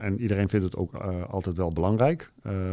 en 0.00 0.20
iedereen 0.20 0.48
vindt 0.48 0.64
het 0.64 0.76
ook 0.76 0.94
altijd 1.30 1.56
wel 1.56 1.72
belangrijk. 1.72 2.30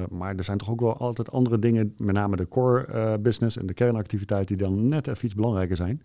maar 0.10 0.36
er 0.36 0.44
zijn 0.44 0.58
toch 0.58 0.70
ook 0.70 0.80
wel 0.80 0.98
altijd 0.98 1.32
andere 1.32 1.60
dingen, 1.60 1.94
met 1.98 2.16
name 2.16 2.36
de 2.36 2.48
core 2.48 3.20
business 3.20 3.58
en 3.58 3.66
de 3.66 3.74
kernactiviteit, 3.74 4.48
die 4.48 4.58
dan 4.58 4.88
net 4.88 5.08
even 5.08 5.26
iets 5.26 5.36
belangrijker 5.36 5.76
zijn. 5.76 6.02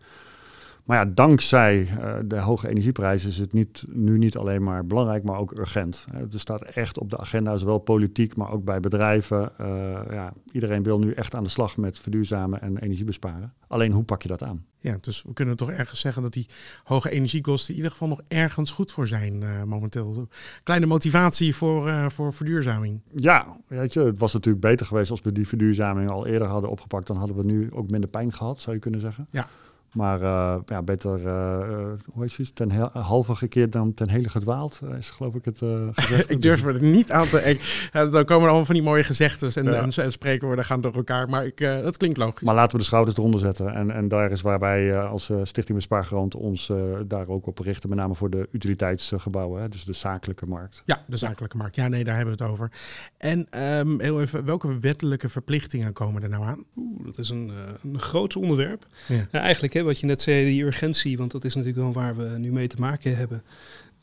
Maar 0.85 0.99
ja, 0.99 1.13
dankzij 1.15 1.81
uh, 1.81 2.15
de 2.25 2.39
hoge 2.39 2.69
energieprijzen 2.69 3.29
is 3.29 3.39
het 3.39 3.53
niet, 3.53 3.85
nu 3.89 4.19
niet 4.19 4.37
alleen 4.37 4.63
maar 4.63 4.87
belangrijk, 4.87 5.23
maar 5.23 5.39
ook 5.39 5.59
urgent. 5.59 6.05
Uh, 6.15 6.21
het 6.21 6.41
staat 6.41 6.63
echt 6.63 6.99
op 6.99 7.11
de 7.11 7.19
agenda, 7.19 7.57
zowel 7.57 7.79
politiek, 7.79 8.37
maar 8.37 8.51
ook 8.51 8.65
bij 8.65 8.81
bedrijven. 8.81 9.53
Uh, 9.61 9.67
ja, 10.11 10.33
iedereen 10.53 10.83
wil 10.83 10.99
nu 10.99 11.13
echt 11.13 11.35
aan 11.35 11.45
de 11.45 11.51
slag 11.51 11.77
met 11.77 11.99
verduurzamen 11.99 12.61
en 12.61 12.79
energie 12.79 13.05
besparen. 13.05 13.53
Alleen 13.67 13.93
hoe 13.93 14.05
pak 14.05 14.23
je 14.23 14.29
dat 14.29 14.43
aan? 14.43 14.65
Ja, 14.79 14.97
dus 15.01 15.23
we 15.23 15.33
kunnen 15.33 15.57
toch 15.57 15.71
ergens 15.71 16.01
zeggen 16.01 16.23
dat 16.23 16.33
die 16.33 16.49
hoge 16.85 17.11
energiekosten 17.11 17.71
in 17.71 17.77
ieder 17.77 17.91
geval 17.91 18.09
nog 18.09 18.21
ergens 18.29 18.71
goed 18.71 18.93
voor 18.93 19.07
zijn 19.07 19.45
momenteel. 19.69 20.29
Kleine 20.63 20.87
motivatie 20.87 21.55
voor, 21.55 22.11
voor 22.11 22.33
verduurzaming. 22.33 23.01
Ja, 23.17 23.57
weet 23.67 23.93
je, 23.93 24.01
het 24.01 24.19
was 24.19 24.33
natuurlijk 24.33 24.65
beter 24.65 24.87
geweest 24.87 25.11
als 25.11 25.21
we 25.21 25.33
die 25.33 25.49
verduurzaming 25.49 26.11
al 26.11 26.27
eerder 26.27 26.49
hadden 26.49 26.71
opgepakt. 26.71 27.07
Dan 27.07 27.17
hadden 27.17 27.37
we 27.37 27.45
nu 27.45 27.73
ook 27.73 27.91
minder 27.91 28.11
pijn 28.11 28.33
gehad, 28.33 28.61
zou 28.61 28.75
je 28.75 28.83
kunnen 28.83 29.01
zeggen. 29.01 29.27
Ja. 29.31 29.49
Maar 29.93 30.21
uh, 30.21 30.57
ja, 30.67 30.83
beter, 30.83 31.21
uh, 31.21 31.93
hoe 32.13 32.23
heet 32.23 32.37
het, 32.37 32.55
ten 32.55 32.71
he 32.71 32.85
halve 32.93 33.35
gekeerd 33.35 33.73
dan 33.73 33.95
ten 33.95 34.09
hele 34.09 34.29
gedwaald, 34.29 34.81
is 34.99 35.11
geloof 35.11 35.35
ik 35.35 35.45
het 35.45 35.59
gezegd. 35.93 36.31
ik 36.31 36.41
durf 36.41 36.65
me 36.65 36.73
er 36.73 36.83
niet 36.83 37.11
aan 37.11 37.29
te... 37.29 37.39
Ik, 37.39 37.89
dan 37.93 38.25
komen 38.25 38.43
er 38.43 38.49
allemaal 38.49 38.65
van 38.65 38.75
die 38.75 38.85
mooie 38.85 39.05
gezegdes 39.05 39.57
en, 39.57 39.65
ja. 39.65 39.89
en 40.03 40.13
spreekwoorden 40.13 40.65
gaan 40.65 40.81
door 40.81 40.95
elkaar, 40.95 41.29
maar 41.29 41.47
ik, 41.47 41.59
dat 41.59 41.97
klinkt 41.97 42.19
logisch. 42.19 42.43
Maar 42.43 42.55
laten 42.55 42.73
we 42.73 42.79
de 42.79 42.85
schouders 42.85 43.17
eronder 43.17 43.41
zetten. 43.41 43.75
En, 43.75 43.91
en 43.91 44.09
daar 44.09 44.31
is 44.31 44.41
waar 44.41 44.59
wij 44.59 44.99
als 44.99 45.31
Stichting 45.43 45.79
Bespaargarant 45.79 46.35
ons 46.35 46.73
daar 47.07 47.29
ook 47.29 47.47
op 47.47 47.59
richten, 47.59 47.89
met 47.89 47.99
name 47.99 48.15
voor 48.15 48.31
de 48.31 48.49
utiliteitsgebouwen, 48.53 49.63
hè, 49.63 49.69
dus 49.69 49.85
de 49.85 49.93
zakelijke 49.93 50.47
markt. 50.47 50.83
Ja, 50.85 51.05
de 51.07 51.17
zakelijke 51.17 51.57
markt. 51.57 51.77
Ja, 51.77 51.89
nee, 51.89 52.05
daar 52.05 52.17
hebben 52.17 52.37
we 52.37 52.43
het 52.43 52.53
over. 52.53 52.71
En 53.17 53.47
um, 53.79 54.01
heel 54.01 54.21
even, 54.21 54.45
welke 54.45 54.79
wettelijke 54.79 55.29
verplichtingen 55.29 55.93
komen 55.93 56.23
er 56.23 56.29
nou 56.29 56.45
aan? 56.45 56.65
Oeh, 56.77 57.05
dat 57.05 57.19
is 57.19 57.29
een, 57.29 57.53
een 57.83 58.01
groot 58.01 58.37
onderwerp. 58.37 58.87
Ja. 59.09 59.27
Ja, 59.33 59.41
wat 59.85 60.01
je 60.01 60.07
net 60.07 60.23
zei, 60.23 60.45
die 60.45 60.65
urgentie, 60.65 61.19
want 61.19 61.31
dat 61.31 61.45
is 61.45 61.55
natuurlijk 61.55 61.83
wel 61.83 61.93
waar 61.93 62.17
we 62.17 62.39
nu 62.39 62.53
mee 62.53 62.67
te 62.67 62.81
maken 62.81 63.17
hebben. 63.17 63.43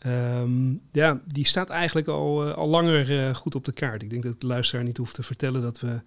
Um, 0.05 0.81
ja, 0.91 1.21
die 1.27 1.45
staat 1.45 1.69
eigenlijk 1.69 2.07
al, 2.07 2.47
uh, 2.47 2.53
al 2.53 2.67
langer 2.67 3.11
uh, 3.11 3.35
goed 3.35 3.55
op 3.55 3.65
de 3.65 3.71
kaart. 3.71 4.01
Ik 4.01 4.09
denk 4.09 4.23
dat 4.23 4.41
de 4.41 4.47
luisteraar 4.47 4.83
niet 4.83 4.97
hoeft 4.97 5.13
te 5.13 5.23
vertellen 5.23 5.61
dat 5.61 5.79
we 5.79 6.01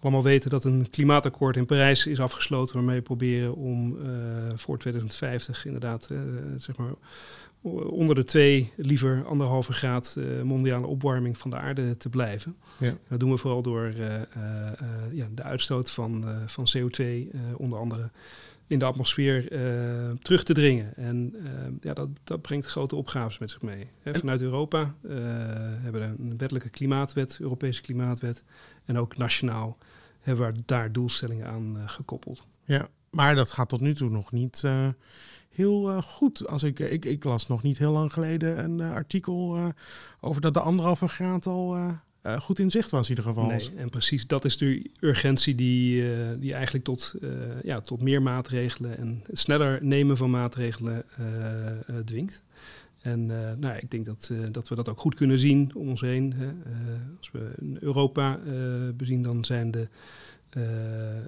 allemaal 0.00 0.22
weten 0.22 0.50
dat 0.50 0.64
een 0.64 0.90
klimaatakkoord 0.90 1.56
in 1.56 1.66
Parijs 1.66 2.06
is 2.06 2.20
afgesloten, 2.20 2.74
waarmee 2.74 2.96
we 2.96 3.02
proberen 3.02 3.54
om 3.54 3.96
uh, 3.96 4.06
voor 4.54 4.78
2050 4.78 5.66
inderdaad 5.66 6.10
zeg 6.56 6.76
maar 6.76 6.92
onder 7.90 8.14
de 8.14 8.24
twee, 8.24 8.72
liever 8.76 9.24
anderhalve 9.24 9.72
graad 9.72 10.16
mondiale 10.44 10.86
opwarming 10.86 11.38
van 11.38 11.50
de 11.50 11.56
aarde 11.56 11.96
te 11.96 12.08
blijven. 12.08 12.56
Ja. 12.78 12.94
Dat 13.08 13.20
doen 13.20 13.30
we 13.30 13.36
vooral 13.36 13.62
door 13.62 13.92
ja, 15.12 15.28
de 15.34 15.42
uitstoot 15.42 15.90
van, 15.90 16.24
van 16.46 16.66
CO2 16.76 17.04
onder 17.56 17.78
andere 17.78 18.10
in 18.66 18.78
de 18.78 18.84
atmosfeer 18.84 19.48
terug 20.22 20.42
te 20.44 20.52
dringen. 20.52 20.96
En 20.96 21.34
ja, 21.80 21.94
dat, 21.94 22.08
dat 22.24 22.42
brengt 22.42 22.66
grote 22.66 22.96
opgaves 22.96 23.38
met 23.38 23.50
zich 23.50 23.62
mee. 23.62 23.90
Hè, 24.02 24.14
vanuit 24.14 24.42
Europa 24.42 24.94
hebben 25.82 26.00
we 26.00 26.22
een 26.22 26.38
wettelijke 26.38 26.68
klimaatwet, 26.68 27.38
Europese 27.40 27.82
klimaatwet. 27.82 28.44
En 28.84 28.98
ook 28.98 29.16
nationaal 29.16 29.78
hebben 30.20 30.52
we 30.52 30.62
daar 30.66 30.92
doelstellingen 30.92 31.46
aan 31.46 31.78
gekoppeld. 31.86 32.46
Ja, 32.64 32.88
maar 33.10 33.34
dat 33.34 33.52
gaat 33.52 33.68
tot 33.68 33.80
nu 33.80 33.94
toe 33.94 34.10
nog 34.10 34.32
niet 34.32 34.64
heel 35.50 36.02
goed. 36.02 36.48
Als 36.48 36.62
ik, 36.62 36.78
ik, 36.78 37.04
ik 37.04 37.24
las 37.24 37.48
nog 37.48 37.62
niet 37.62 37.78
heel 37.78 37.92
lang 37.92 38.12
geleden 38.12 38.64
een 38.64 38.80
artikel 38.80 39.72
over 40.20 40.40
dat 40.40 40.54
de 40.54 40.60
anderhalve 40.60 41.08
graad 41.08 41.46
al 41.46 41.76
goed 42.40 42.58
in 42.58 42.70
zicht 42.70 42.90
was 42.90 43.08
in 43.08 43.16
ieder 43.16 43.24
geval. 43.24 43.46
Nee, 43.46 43.70
en 43.76 43.88
precies 43.88 44.26
dat 44.26 44.44
is 44.44 44.56
de 44.56 44.90
urgentie 45.00 45.54
die, 45.54 46.04
die 46.38 46.52
eigenlijk 46.52 46.84
tot, 46.84 47.14
ja, 47.62 47.80
tot 47.80 48.02
meer 48.02 48.22
maatregelen 48.22 48.98
en 48.98 49.22
sneller 49.32 49.78
nemen 49.84 50.16
van 50.16 50.30
maatregelen 50.30 51.04
dwingt. 52.04 52.42
En 53.00 53.26
nou, 53.58 53.76
ik 53.76 53.90
denk 53.90 54.04
dat, 54.04 54.32
dat 54.50 54.68
we 54.68 54.74
dat 54.74 54.88
ook 54.88 55.00
goed 55.00 55.14
kunnen 55.14 55.38
zien 55.38 55.70
om 55.74 55.88
ons 55.88 56.00
heen. 56.00 56.34
Als 57.18 57.30
we 57.30 57.50
Europa 57.80 58.40
bezien, 58.96 59.22
dan 59.22 59.44
zijn 59.44 59.70
de 59.70 59.88
eh, 60.52 61.18
eh, 61.18 61.24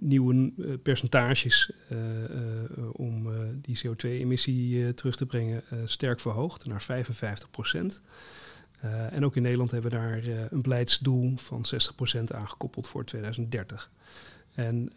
nieuwe 0.00 0.52
eh, 0.58 0.66
percentages 0.82 1.70
om 2.92 3.28
die 3.60 3.78
CO2-emissie 3.86 4.94
terug 4.94 5.16
te 5.16 5.26
brengen 5.26 5.62
sterk 5.84 6.20
verhoogd 6.20 6.66
naar 6.66 6.82
55 6.82 7.50
procent. 7.50 8.02
En 9.10 9.24
ook 9.24 9.36
in 9.36 9.42
Nederland 9.42 9.70
hebben 9.70 9.90
we 9.90 9.96
daar 9.96 10.22
een 10.50 10.62
beleidsdoel 10.62 11.32
van 11.36 11.64
60% 12.18 12.34
aangekoppeld 12.34 12.86
voor 12.86 13.04
2030. 13.04 13.90
En 14.54 14.90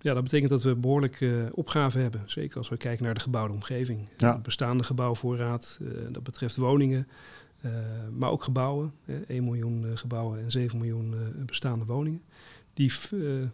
ja, 0.00 0.14
dat 0.14 0.22
betekent 0.22 0.50
dat 0.50 0.62
we 0.62 0.74
behoorlijke 0.74 1.50
opgaven 1.54 2.00
hebben. 2.00 2.22
Zeker 2.26 2.58
als 2.58 2.68
we 2.68 2.76
kijken 2.76 3.04
naar 3.04 3.14
de 3.14 3.20
gebouwde 3.20 3.54
omgeving. 3.54 4.08
Ja. 4.16 4.38
bestaande 4.38 4.84
gebouwvoorraad, 4.84 5.78
dat 6.10 6.22
betreft 6.22 6.56
woningen. 6.56 7.08
maar 8.12 8.30
ook 8.30 8.44
gebouwen, 8.44 8.92
1 9.26 9.44
miljoen 9.44 9.84
gebouwen 9.94 10.40
en 10.40 10.50
7 10.50 10.78
miljoen 10.78 11.14
bestaande 11.46 11.84
woningen 11.84 12.22
die 12.74 12.92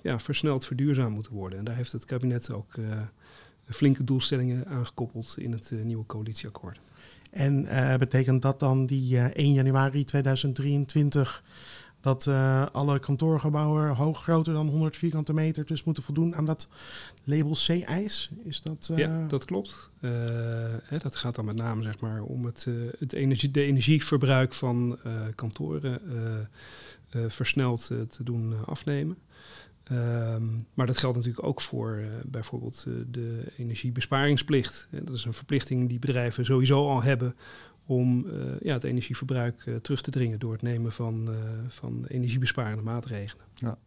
ja, 0.02 0.18
versneld 0.18 0.64
verduurzaamd 0.64 1.14
moeten 1.14 1.32
worden. 1.32 1.58
En 1.58 1.64
daar 1.64 1.76
heeft 1.76 1.92
het 1.92 2.04
kabinet 2.04 2.52
ook 2.52 2.74
flinke 3.66 4.04
doelstellingen 4.04 4.66
aangekoppeld 4.66 5.34
in 5.38 5.52
het 5.52 5.72
nieuwe 5.84 6.06
coalitieakkoord. 6.06 6.80
En 7.32 7.66
betekent 7.98 8.42
dat 8.42 8.60
dan 8.60 8.86
die 8.86 9.18
1 9.18 9.52
januari 9.52 10.04
2023 10.04 11.42
dat 12.00 12.26
alle 12.72 12.98
kantoorgebouwen 12.98 13.94
hoog 13.94 14.22
groter 14.22 14.52
dan 14.52 14.68
100 14.68 14.96
vierkante 14.96 15.34
meter 15.34 15.66
dus 15.66 15.82
moeten 15.82 16.02
voldoen 16.02 16.34
aan 16.34 16.46
dat 16.46 16.68
label 17.24 17.52
C-ijs? 17.66 18.30
Is 18.44 18.62
dat? 18.62 18.90
Ja, 18.96 19.26
dat 19.26 19.44
klopt. 19.44 19.90
Hè, 20.82 20.98
dat 20.98 21.16
gaat 21.16 21.34
dan 21.34 21.44
met 21.44 21.56
name 21.56 21.82
zeg 21.82 22.00
maar 22.00 22.22
om 22.22 22.44
het, 22.44 22.68
het 22.98 23.12
energie, 23.12 23.50
de 23.50 23.62
energieverbruik 23.62 24.52
van 24.52 24.98
kantoren 25.34 26.00
versneld 27.28 27.86
te 27.86 28.22
doen 28.24 28.54
afnemen. 28.66 29.18
Um, 29.90 30.66
maar 30.74 30.86
dat 30.86 30.98
geldt 30.98 31.16
natuurlijk 31.16 31.46
ook 31.46 31.60
voor 31.60 32.02
bijvoorbeeld 32.26 32.86
de 33.10 33.52
energiebesparingsplicht. 33.56 34.88
dat 34.90 35.14
is 35.14 35.24
een 35.24 35.34
verplichting 35.34 35.88
die 35.88 35.98
bedrijven 35.98 36.44
sowieso 36.44 36.88
al 36.88 37.02
hebben 37.02 37.34
om 37.86 38.26
ja, 38.60 38.72
het 38.72 38.84
energieverbruik 38.84 39.70
terug 39.82 40.02
te 40.02 40.10
dringen 40.10 40.38
door 40.38 40.52
het 40.52 40.62
nemen 40.62 40.92
van, 40.92 41.28
van 41.68 42.04
energiebesparende 42.06 42.82
maatregelen. 42.82 43.46
Ja. 43.54 43.78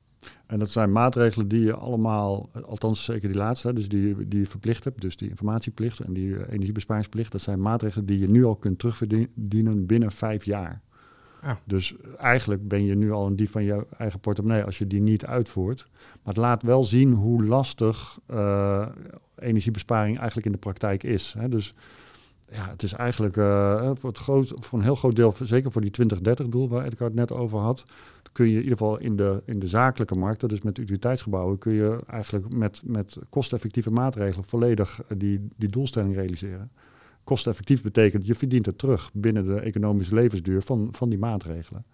En 0.45 0.59
dat 0.59 0.69
zijn 0.69 0.91
maatregelen 0.91 1.47
die 1.47 1.61
je 1.61 1.73
allemaal, 1.73 2.49
althans 2.65 3.03
zeker 3.03 3.27
die 3.27 3.37
laatste, 3.37 3.73
dus 3.73 3.89
die, 3.89 4.27
die 4.27 4.39
je 4.39 4.45
verplicht 4.45 4.83
hebt, 4.83 5.01
dus 5.01 5.17
die 5.17 5.29
informatieplicht 5.29 5.99
en 5.99 6.13
die 6.13 6.49
energiebesparingsplicht, 6.49 7.31
dat 7.31 7.41
zijn 7.41 7.61
maatregelen 7.61 8.05
die 8.05 8.19
je 8.19 8.29
nu 8.29 8.43
al 8.43 8.55
kunt 8.55 8.79
terugverdienen 8.79 9.85
binnen 9.85 10.11
vijf 10.11 10.43
jaar. 10.43 10.81
Dus 11.63 11.95
eigenlijk 12.17 12.67
ben 12.67 12.85
je 12.85 12.95
nu 12.95 13.11
al 13.11 13.27
een 13.27 13.35
dief 13.35 13.51
van 13.51 13.63
je 13.63 13.85
eigen 13.97 14.19
portemonnee 14.19 14.63
als 14.63 14.77
je 14.77 14.87
die 14.87 15.01
niet 15.01 15.25
uitvoert. 15.25 15.87
Maar 15.91 16.33
het 16.33 16.43
laat 16.43 16.63
wel 16.63 16.83
zien 16.83 17.13
hoe 17.13 17.45
lastig 17.45 18.19
uh, 18.31 18.87
energiebesparing 19.35 20.17
eigenlijk 20.17 20.45
in 20.45 20.51
de 20.51 20.57
praktijk 20.57 21.03
is. 21.03 21.35
Hè. 21.37 21.49
Dus 21.49 21.73
ja, 22.51 22.69
het 22.69 22.83
is 22.83 22.93
eigenlijk 22.93 23.37
uh, 23.37 23.91
voor, 23.93 24.13
groot, 24.13 24.53
een 24.71 24.81
heel 24.81 24.95
groot 24.95 25.15
deel, 25.15 25.35
zeker 25.41 25.71
voor 25.71 25.81
die 25.81 25.91
2030-doel 26.01 26.69
waar 26.69 26.85
Edgar 26.85 27.07
het 27.07 27.15
net 27.15 27.31
over 27.31 27.59
had, 27.59 27.83
kun 28.31 28.45
je 28.45 28.51
in 28.51 28.63
ieder 28.63 28.77
geval 28.77 28.99
in 28.99 29.15
de, 29.15 29.41
in 29.45 29.59
de 29.59 29.67
zakelijke 29.67 30.15
markten, 30.15 30.49
dus 30.49 30.61
met 30.61 30.77
utiliteitsgebouwen, 30.77 31.57
kun 31.57 31.73
je 31.73 31.99
eigenlijk 32.07 32.53
met, 32.53 32.81
met 32.83 33.17
kosteffectieve 33.29 33.91
maatregelen 33.91 34.45
volledig 34.45 35.01
die, 35.17 35.47
die 35.55 35.69
doelstelling 35.69 36.15
realiseren 36.15 36.71
kosteffectief 37.25 37.81
betekent, 37.81 38.27
je 38.27 38.35
verdient 38.35 38.65
het 38.65 38.77
terug 38.77 39.09
binnen 39.13 39.45
de 39.45 39.59
economische 39.59 40.15
levensduur 40.15 40.61
van, 40.61 40.89
van 40.91 41.09
die 41.09 41.19
maatregelen. 41.19 41.85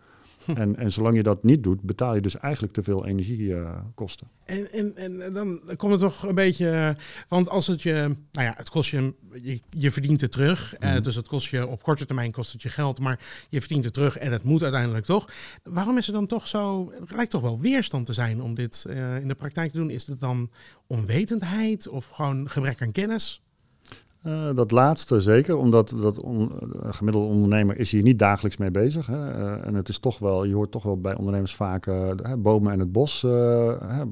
Hm. 0.46 0.52
En, 0.52 0.76
en 0.76 0.92
zolang 0.92 1.16
je 1.16 1.24
dat 1.24 1.44
niet 1.44 1.64
doet, 1.64 1.82
betaal 1.82 2.16
je 2.16 2.22
dus 2.22 2.38
eigenlijk 2.38 2.74
te 2.74 2.84
veel 2.84 3.06
energiekosten. 3.06 4.28
Uh, 4.46 4.76
en, 4.76 4.96
en, 4.96 5.22
en 5.22 5.34
dan 5.34 5.62
komt 5.78 5.92
het 5.92 6.02
toch 6.02 6.24
een 6.24 6.36
beetje. 6.36 6.98
Want 7.28 7.50
als 7.50 7.68
het 7.68 7.82
je. 7.82 8.16
Nou 8.32 8.48
ja, 8.48 8.54
het 8.56 8.70
kost 8.70 8.90
je. 8.90 9.14
Je, 9.42 9.60
je 9.70 9.92
verdient 9.92 10.22
het 10.22 10.32
terug. 10.32 10.76
Mm. 10.80 11.02
dus 11.02 11.16
het 11.16 11.28
kost 11.28 11.50
je. 11.50 11.68
Op 11.68 11.84
korte 11.84 12.06
termijn 12.06 12.32
kost 12.32 12.52
het 12.52 12.62
je 12.62 12.70
geld. 12.70 13.00
Maar 13.00 13.20
je 13.50 13.60
verdient 13.60 13.84
het 13.84 13.94
terug. 13.94 14.18
En 14.18 14.32
het 14.32 14.44
moet 14.44 14.64
uiteindelijk 14.64 15.06
toch. 15.06 15.30
Waarom 15.64 15.98
is 15.98 16.08
er 16.08 16.14
dan 16.14 16.28
toch 16.28 16.48
zo. 16.48 16.92
Het 17.00 17.12
lijkt 17.12 17.32
toch 17.32 17.42
wel 17.42 17.60
weerstand 17.60 18.06
te 18.06 18.14
zijn 18.14 18.42
om 18.42 18.56
dit 18.56 18.86
uh, 18.88 19.16
in 19.16 19.28
de 19.28 19.36
praktijk 19.36 19.72
te 19.72 19.78
doen. 19.78 19.90
Is 19.90 20.08
het 20.08 20.20
dan 20.20 20.50
onwetendheid 20.88 21.88
of 21.88 22.08
gewoon 22.08 22.50
gebrek 22.50 22.82
aan 22.82 22.92
kennis? 22.92 23.42
Uh, 24.28 24.54
dat 24.54 24.72
laatste 24.72 25.22
zeker, 25.22 25.58
omdat 25.58 25.94
dat 25.98 26.24
een 26.24 26.51
gemiddelde 26.82 27.28
ondernemer 27.28 27.78
is 27.78 27.92
hier 27.92 28.01
niet 28.01 28.20
dagelijks 28.20 28.58
mee 28.58 28.72
bezig. 28.72 29.08
Hè. 29.08 29.38
Uh, 29.40 29.68
en 29.68 29.74
het 29.74 29.90
is 29.90 30.00
toch 30.00 30.20
wel, 30.20 30.44
je 30.44 30.54
hoort 30.54 30.72
toch 30.72 30.84
wel 30.84 31.01
bij 31.01 31.16
ondernemers 31.16 31.56
vaak 31.56 31.88
bomen 32.38 32.72
en 32.72 32.80
het 32.80 32.92
bos. 32.92 33.22
Hè, 33.22 34.04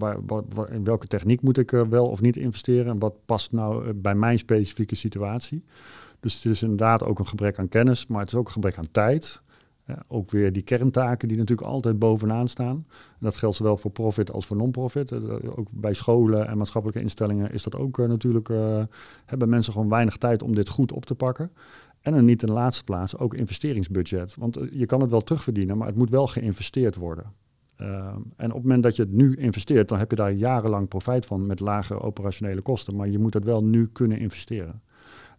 in 0.72 0.84
welke 0.84 1.08
techniek 1.08 1.42
moet 1.42 1.58
ik 1.58 1.72
wel 1.90 2.08
of 2.08 2.22
niet 2.22 2.38
investeren? 2.38 2.92
En 2.92 3.00
wat 3.00 3.14
past 3.26 3.52
nou 3.52 3.94
bij 3.94 4.16
mijn 4.16 4.40
specifieke 4.40 4.96
situatie? 4.96 5.64
Dus 6.20 6.34
het 6.34 6.46
is 6.46 6.62
inderdaad 6.62 7.04
ook 7.04 7.20
een 7.20 7.28
gebrek 7.28 7.60
aan 7.60 7.68
kennis, 7.68 8.08
maar 8.08 8.20
het 8.20 8.28
is 8.28 8.36
ook 8.36 8.46
een 8.46 8.54
gebrek 8.54 8.78
aan 8.78 8.92
tijd. 8.92 9.42
Ook 10.08 10.32
weer 10.32 10.54
die 10.54 10.62
kerntaken 10.62 11.28
die 11.28 11.38
natuurlijk 11.38 11.68
altijd 11.68 12.00
bovenaan 12.00 12.48
staan. 12.48 12.86
Dat 13.20 13.38
geldt 13.38 13.56
zowel 13.56 13.78
voor 13.78 13.92
profit 13.92 14.32
als 14.32 14.46
voor 14.46 14.58
non-profit. 14.58 15.12
Uh, 15.12 15.34
ook 15.56 15.68
bij 15.76 15.94
scholen 15.94 16.48
en 16.48 16.58
maatschappelijke 16.58 17.02
instellingen 17.02 17.52
is 17.52 17.64
dat 17.64 17.76
ook 17.76 17.98
uh, 17.98 18.08
natuurlijk. 18.08 18.48
Hebben 19.26 19.50
mensen 19.50 19.74
gewoon 19.74 19.90
weinig 19.90 20.18
tijd 20.18 20.44
om 20.44 20.56
dit 20.56 20.70
goed 20.70 20.92
op 20.92 21.06
te 21.06 21.16
pakken. 21.16 21.52
En 22.02 22.14
dan 22.14 22.26
niet 22.26 22.42
in 22.42 22.48
de 22.48 22.54
laatste 22.54 22.84
plaats 22.84 23.18
ook 23.18 23.34
investeringsbudget. 23.34 24.36
Want 24.36 24.60
je 24.72 24.86
kan 24.86 25.02
het 25.02 25.10
wel 25.10 25.22
terugverdienen, 25.22 25.78
maar 25.78 25.88
het 25.88 25.96
moet 25.96 26.10
wel 26.10 26.28
geïnvesteerd 26.28 26.96
worden. 26.96 27.34
Ehm, 27.76 28.20
en 28.36 28.50
op 28.50 28.54
het 28.56 28.64
moment 28.64 28.84
dat 28.84 28.96
je 28.96 29.02
het 29.02 29.12
nu 29.12 29.36
investeert, 29.36 29.90
dan 29.90 29.98
heb 29.98 30.10
je 30.10 30.16
daar 30.16 30.32
jarenlang 30.32 30.88
profijt 30.88 31.26
van 31.26 31.48
met 31.48 31.60
lage 31.60 32.02
operationele 32.02 32.62
kosten. 32.62 32.96
Maar 32.96 33.10
je 33.10 33.20
moet 33.20 33.34
het 33.34 33.44
wel 33.44 33.64
nu 33.64 33.88
kunnen 33.88 34.20
investeren. 34.20 34.82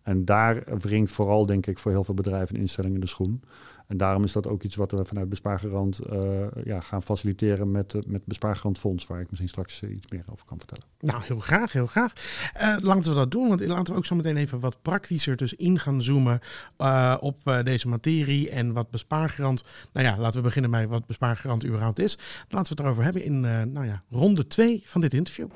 En 0.03 0.25
daar 0.25 0.65
wringt 0.79 1.13
vooral, 1.13 1.47
denk 1.47 1.67
ik, 1.67 1.79
voor 1.79 1.91
heel 1.91 2.05
veel 2.05 2.15
bedrijven 2.15 2.55
en 2.55 2.61
instellingen 2.61 3.01
de 3.01 3.07
schoen. 3.07 3.43
En 3.91 3.97
daarom 3.97 4.25
is 4.25 4.33
dat 4.33 4.47
ook 4.47 4.63
iets 4.63 4.75
wat 4.75 4.91
we 4.91 5.05
vanuit 5.05 5.29
Bespaargarant 5.29 6.01
uh, 6.13 6.47
ja, 6.65 6.81
gaan 6.81 7.03
faciliteren 7.03 7.71
met, 7.71 7.95
uh, 7.95 8.03
met 8.07 8.25
Bespaargarant 8.25 8.79
Fonds, 8.79 9.07
waar 9.07 9.21
ik 9.21 9.27
misschien 9.29 9.49
straks 9.49 9.81
uh, 9.83 9.95
iets 9.95 10.07
meer 10.09 10.25
over 10.33 10.47
kan 10.47 10.59
vertellen. 10.59 10.85
Nou, 11.01 11.23
heel 11.23 11.39
graag, 11.39 11.73
heel 11.73 11.87
graag. 11.87 12.13
laten 12.83 13.11
we 13.11 13.15
dat 13.15 13.31
doen, 13.31 13.49
want 13.49 13.67
laten 13.67 13.93
we 13.93 13.99
ook 13.99 14.07
zo 14.07 14.15
meteen 14.15 14.37
even 14.37 14.61
wat 14.61 14.83
praktischer 14.83 15.37
dus 15.37 15.55
in 15.55 15.79
gaan 15.79 16.03
zoomen 16.03 16.41
op 17.21 17.61
deze 17.65 17.89
materie 17.89 18.51
en 18.51 18.73
wat 18.73 18.91
Bespaargarant. 18.91 19.63
Nou 19.93 20.07
ja, 20.07 20.19
laten 20.19 20.41
we 20.41 20.47
beginnen 20.47 20.71
bij 20.71 20.89
wat 20.89 21.07
Bespaargarant 21.07 21.67
überhaupt 21.67 21.99
is. 21.99 22.19
Laten 22.49 22.63
we 22.63 22.69
het 22.69 22.81
erover 22.81 23.03
hebben 23.03 23.25
in 23.25 23.41
nou 23.73 23.87
ja, 23.87 24.03
ronde 24.11 24.47
2 24.47 24.83
van 24.85 25.01
dit 25.01 25.15
interview. 25.15 25.49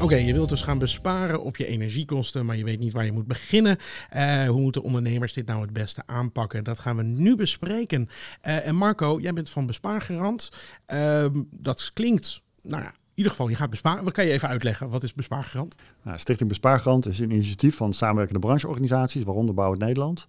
Oké, 0.00 0.16
je 0.16 0.32
wilt 0.32 0.48
dus 0.48 0.62
gaan 0.62 0.78
besparen 0.78 1.42
op 1.42 1.56
je 1.56 1.66
energiekosten, 1.66 2.46
maar 2.46 2.56
je 2.56 2.64
weet 2.64 2.78
niet 2.78 2.92
waar 2.92 3.04
je 3.04 3.12
moet 3.12 3.26
beginnen. 3.26 3.76
Uh, 4.16 4.46
hoe 4.46 4.60
moeten 4.60 4.82
ondernemers 4.82 5.32
dit 5.32 5.46
nou 5.46 5.60
het 5.60 5.72
beste 5.72 6.02
aanpakken? 6.06 6.64
Dat 6.64 6.78
gaan 6.78 6.96
we 6.96 7.02
nu 7.02 7.36
bespreken. 7.36 8.08
Uh, 8.46 8.66
en 8.66 8.74
Marco, 8.74 9.18
jij 9.20 9.32
bent 9.32 9.50
van 9.50 9.66
Bespaargarant. 9.66 10.48
Uh, 10.92 11.26
dat 11.50 11.90
klinkt, 11.92 12.42
nou 12.62 12.82
ja, 12.82 12.88
in 12.88 12.94
ieder 13.14 13.32
geval, 13.32 13.48
je 13.48 13.54
gaat 13.54 13.70
besparen. 13.70 14.04
Wat 14.04 14.12
kan 14.12 14.24
je 14.24 14.32
even 14.32 14.48
uitleggen? 14.48 14.90
Wat 14.90 15.02
is 15.02 15.14
Bespaargarant? 15.14 15.74
Nou, 16.02 16.18
Stichting 16.18 16.48
Bespaargarant 16.48 17.06
is 17.06 17.18
een 17.18 17.30
initiatief 17.30 17.76
van 17.76 17.92
samenwerkende 17.92 18.40
brancheorganisaties, 18.40 19.24
waaronder 19.24 19.54
Bouw 19.54 19.70
het 19.70 19.80
Nederland. 19.80 20.26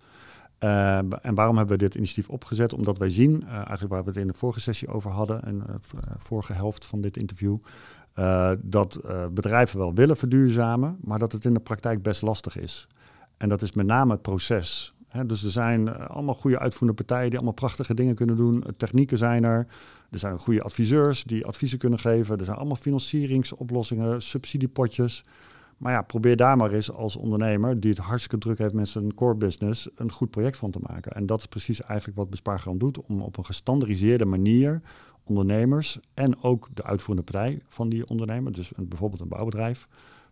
Uh, 0.64 0.98
en 0.98 1.36
waarom 1.36 1.58
hebben 1.58 1.78
we 1.78 1.84
dit 1.84 1.96
initiatief 1.96 2.30
opgezet? 2.30 2.74
Omdat 2.74 2.98
wij 2.98 3.10
zien, 3.10 3.48
eigenlijk 3.48 3.90
waar 3.90 4.04
we 4.04 4.10
het 4.10 4.20
in 4.20 4.28
de 4.28 4.34
vorige 4.34 4.60
sessie 4.60 4.88
over 4.88 5.12
hadden, 5.12 5.44
en 5.44 5.60
de 5.60 5.80
vorige 6.18 6.54
helft 6.54 6.86
van 6.86 7.02
dit 7.02 7.18
interview, 7.18 7.58
uh, 8.20 8.52
dat 8.62 9.00
uh, 9.06 9.26
bedrijven 9.32 9.80
wel 9.80 9.94
willen 9.94 10.18
verduurzamen, 10.18 10.98
maar 11.02 11.20
dat 11.20 11.32
het 11.32 11.46
in 11.46 11.54
de 11.54 11.60
praktijk 11.60 12.02
best 12.02 12.22
lastig 12.22 12.58
is. 12.58 12.88
En 13.38 13.50
dat 13.50 13.62
is 13.62 13.72
met 13.72 13.86
name 13.86 14.12
het 14.12 14.22
proces. 14.22 14.94
dus 15.26 15.44
er 15.44 15.52
zijn 15.52 16.08
allemaal 16.08 16.36
goede 16.36 16.60
uitvoerende 16.60 17.04
partijen 17.04 17.28
die 17.30 17.36
allemaal 17.38 17.54
prachtige 17.54 17.94
dingen 17.94 18.16
kunnen 18.16 18.36
doen. 18.36 18.64
Technieken 18.78 19.18
zijn 19.18 19.44
er. 19.44 19.68
Er 20.12 20.20
zijn 20.20 20.40
goede 20.40 20.62
adviseurs 20.62 21.24
die 21.24 21.46
adviezen 21.46 21.78
kunnen 21.78 22.00
geven. 22.00 22.38
Er 22.38 22.46
zijn 22.46 22.58
allemaal 22.58 22.76
financieringsoplossingen, 22.76 24.22
subsidiepotjes. 24.22 25.24
Maar 25.78 25.92
ja, 25.92 26.02
probeer 26.02 26.36
daar 26.36 26.58
maar 26.58 26.72
eens 26.72 26.92
als 26.92 27.16
ondernemer 27.16 27.80
die 27.80 27.90
het 27.90 28.00
hartstikke 28.00 28.38
druk 28.38 28.58
heeft 28.58 28.74
met 28.74 28.88
zijn 28.88 29.14
core 29.14 29.36
business 29.36 29.90
een 29.96 30.12
goed 30.12 30.30
project 30.30 30.58
van 30.58 30.72
te 30.72 30.80
maken. 30.82 31.12
En 31.12 31.26
dat 31.26 31.40
is 31.40 31.46
precies 31.46 31.82
eigenlijk 31.82 32.18
wat 32.18 32.30
Bespaargarant 32.30 32.80
doet, 32.80 33.02
om 33.02 33.22
op 33.22 33.38
een 33.38 33.46
gestandardiseerde 33.46 34.26
manier 34.26 34.82
ondernemers 35.30 36.00
en 36.14 36.44
ook 36.44 36.68
de 36.74 36.84
uitvoerende 36.84 37.32
partij 37.32 37.62
van 37.68 37.90
die 37.90 38.08
ondernemer, 38.08 38.52
dus 38.52 38.72
bijvoorbeeld 38.78 39.22
een 39.22 39.28
bouwbedrijf, 39.28 39.88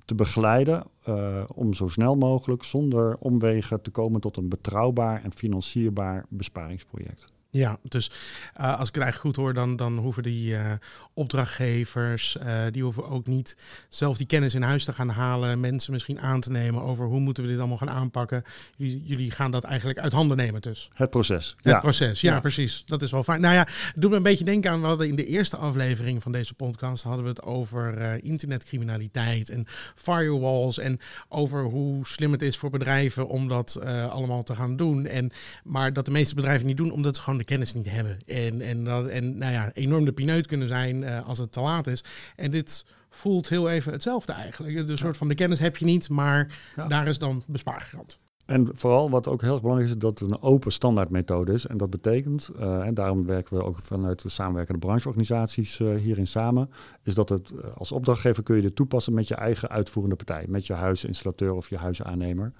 te 0.06 0.16
begeleiden 0.16 0.84
uh, 1.10 1.44
om 1.56 1.74
zo 1.74 1.88
snel 1.88 2.16
mogelijk 2.16 2.64
zonder 2.64 3.18
omwegen 3.20 3.82
te 3.82 3.92
komen 3.92 4.22
tot 4.22 4.38
een 4.38 4.50
betrouwbaar 4.50 5.24
en 5.24 5.32
financierbaar 5.32 6.26
besparingsproject. 6.30 7.28
Ja, 7.50 7.78
dus 7.84 8.12
uh, 8.60 8.80
als 8.80 8.88
ik 8.88 8.96
het 8.96 9.04
eigenlijk 9.04 9.18
goed 9.18 9.36
hoor, 9.36 9.54
dan, 9.54 9.76
dan 9.76 9.98
hoeven 9.98 10.24
die 10.24 10.52
uh, 10.52 10.72
opdrachtgevers, 11.14 12.38
uh, 12.44 12.64
die 12.72 12.84
hoeven 12.84 13.10
ook 13.10 13.28
niet 13.28 13.58
zelf 13.90 14.18
die 14.18 14.26
kennis 14.26 14.54
in 14.54 14.62
huis 14.62 14.86
te 14.86 14.94
gaan 14.94 15.10
halen, 15.10 15.60
mensen 15.60 15.94
misschien 15.94 16.20
aan 16.20 16.42
te 16.42 16.52
nemen 16.52 16.82
over 16.82 17.06
hoe 17.06 17.20
moeten 17.20 17.44
we 17.44 17.50
dit 17.50 17.60
allemaal 17.60 17.78
gaan 17.78 17.90
aanpakken. 17.90 18.44
Jullie, 18.76 19.02
jullie 19.04 19.32
gaan 19.32 19.52
dat 19.52 19.64
eigenlijk 19.64 20.00
uit 20.00 20.12
handen 20.12 20.38
nemen 20.38 20.62
dus. 20.62 20.90
Het 20.94 21.10
proces. 21.10 21.56
Het 21.58 21.74
ja. 21.74 21.80
proces, 21.80 22.22
ja, 22.22 22.34
ja, 22.34 22.40
precies. 22.40 22.84
Dat 22.86 23.02
is 23.02 23.12
wel 23.12 23.24
fijn. 23.24 23.42
Nou 23.42 23.54
ja, 23.54 23.68
het 23.68 23.94
doet 23.96 24.10
me 24.10 24.18
een 24.18 24.24
beetje 24.24 24.44
denken 24.44 24.72
aan, 24.72 24.82
we 24.82 24.88
hadden 24.88 25.08
in 25.08 25.16
de 25.16 25.26
eerste 25.26 25.58
aflevering 25.58 26.24
van 26.24 26.32
deze 26.32 26.54
podcast, 26.54 27.04
hadden 27.04 27.24
we 27.24 27.30
het 27.30 27.44
over 27.44 28.18
internetcriminaliteit 28.24 29.50
en 29.50 29.66
firewalls 29.96 30.80
en 30.80 31.00
over 31.30 31.64
hoe 31.64 32.08
slim 32.08 32.32
het 32.32 32.42
is 32.42 32.58
voor 32.58 32.70
bedrijven 32.70 33.28
om 33.28 33.48
dat 33.48 33.82
allemaal 34.10 34.44
te 34.44 34.56
gaan 34.56 34.76
doen. 34.76 35.06
En, 35.06 35.32
maar 35.64 35.94
dat 35.94 36.06
de 36.06 36.12
meeste 36.12 36.36
bedrijven 36.36 36.68
niet 36.68 36.78
doen, 36.78 36.92
omdat 36.92 37.16
ze 37.16 37.22
gewoon 37.22 37.37
de 37.38 37.44
kennis 37.44 37.74
niet 37.74 37.90
hebben. 37.90 38.18
En, 38.26 38.62
en, 38.62 38.84
dat, 38.84 39.06
en 39.06 39.38
nou 39.38 39.52
ja, 39.52 39.74
enorm 39.74 40.06
de 40.06 40.12
pineut 40.12 40.48
kunnen 40.48 40.68
zijn 40.68 41.02
uh, 41.02 41.28
als 41.28 41.38
het 41.38 41.52
te 41.52 41.60
laat 41.60 41.88
is. 41.88 42.04
En 42.36 42.52
dit 42.52 42.86
voelt 43.10 43.50
heel 43.50 43.70
even 43.70 43.92
hetzelfde 43.92 44.32
eigenlijk. 44.32 44.88
De 44.88 44.98
soort 44.98 45.18
van 45.18 45.28
de 45.28 45.36
kennis 45.36 45.60
heb 45.60 45.78
je 45.78 45.86
niet, 45.86 46.10
maar 46.10 46.60
ja. 46.76 46.88
daar 46.88 47.08
is 47.08 47.18
dan 47.18 47.44
bespaargarant. 47.48 48.20
En 48.46 48.70
vooral 48.72 49.10
wat 49.10 49.28
ook 49.28 49.42
heel 49.42 49.52
erg 49.52 49.62
belangrijk 49.62 49.92
is, 49.94 49.98
dat 49.98 50.20
het 50.20 50.32
een 50.32 50.42
open 50.42 50.72
standaardmethode 50.72 51.54
is. 51.54 51.66
En 51.66 51.78
dat 51.78 51.90
betekent, 51.90 52.50
uh, 52.60 52.86
en 52.86 52.94
daarom 52.94 53.26
werken 53.26 53.58
we 53.58 53.64
ook 53.64 53.78
vanuit 53.82 54.22
de 54.22 54.30
samenwerkende 54.30 54.80
brancheorganisaties 54.80 55.80
uh, 55.80 55.96
hierin 55.96 56.28
samen, 56.28 56.70
is 57.04 57.14
dat 57.14 57.30
het 57.30 57.54
als 57.76 57.92
opdrachtgever 57.92 58.44
kun 58.44 58.56
je 58.56 58.62
dit 58.62 58.76
toepassen 58.76 59.14
met 59.14 59.28
je 59.28 59.36
eigen 59.36 59.70
uitvoerende 59.70 60.16
partij, 60.16 60.46
met 60.48 60.68
je 60.68 60.74
huisinstallateur 60.74 61.54
of 61.54 61.70
je 61.70 61.78
huisaannemer. 61.78 62.54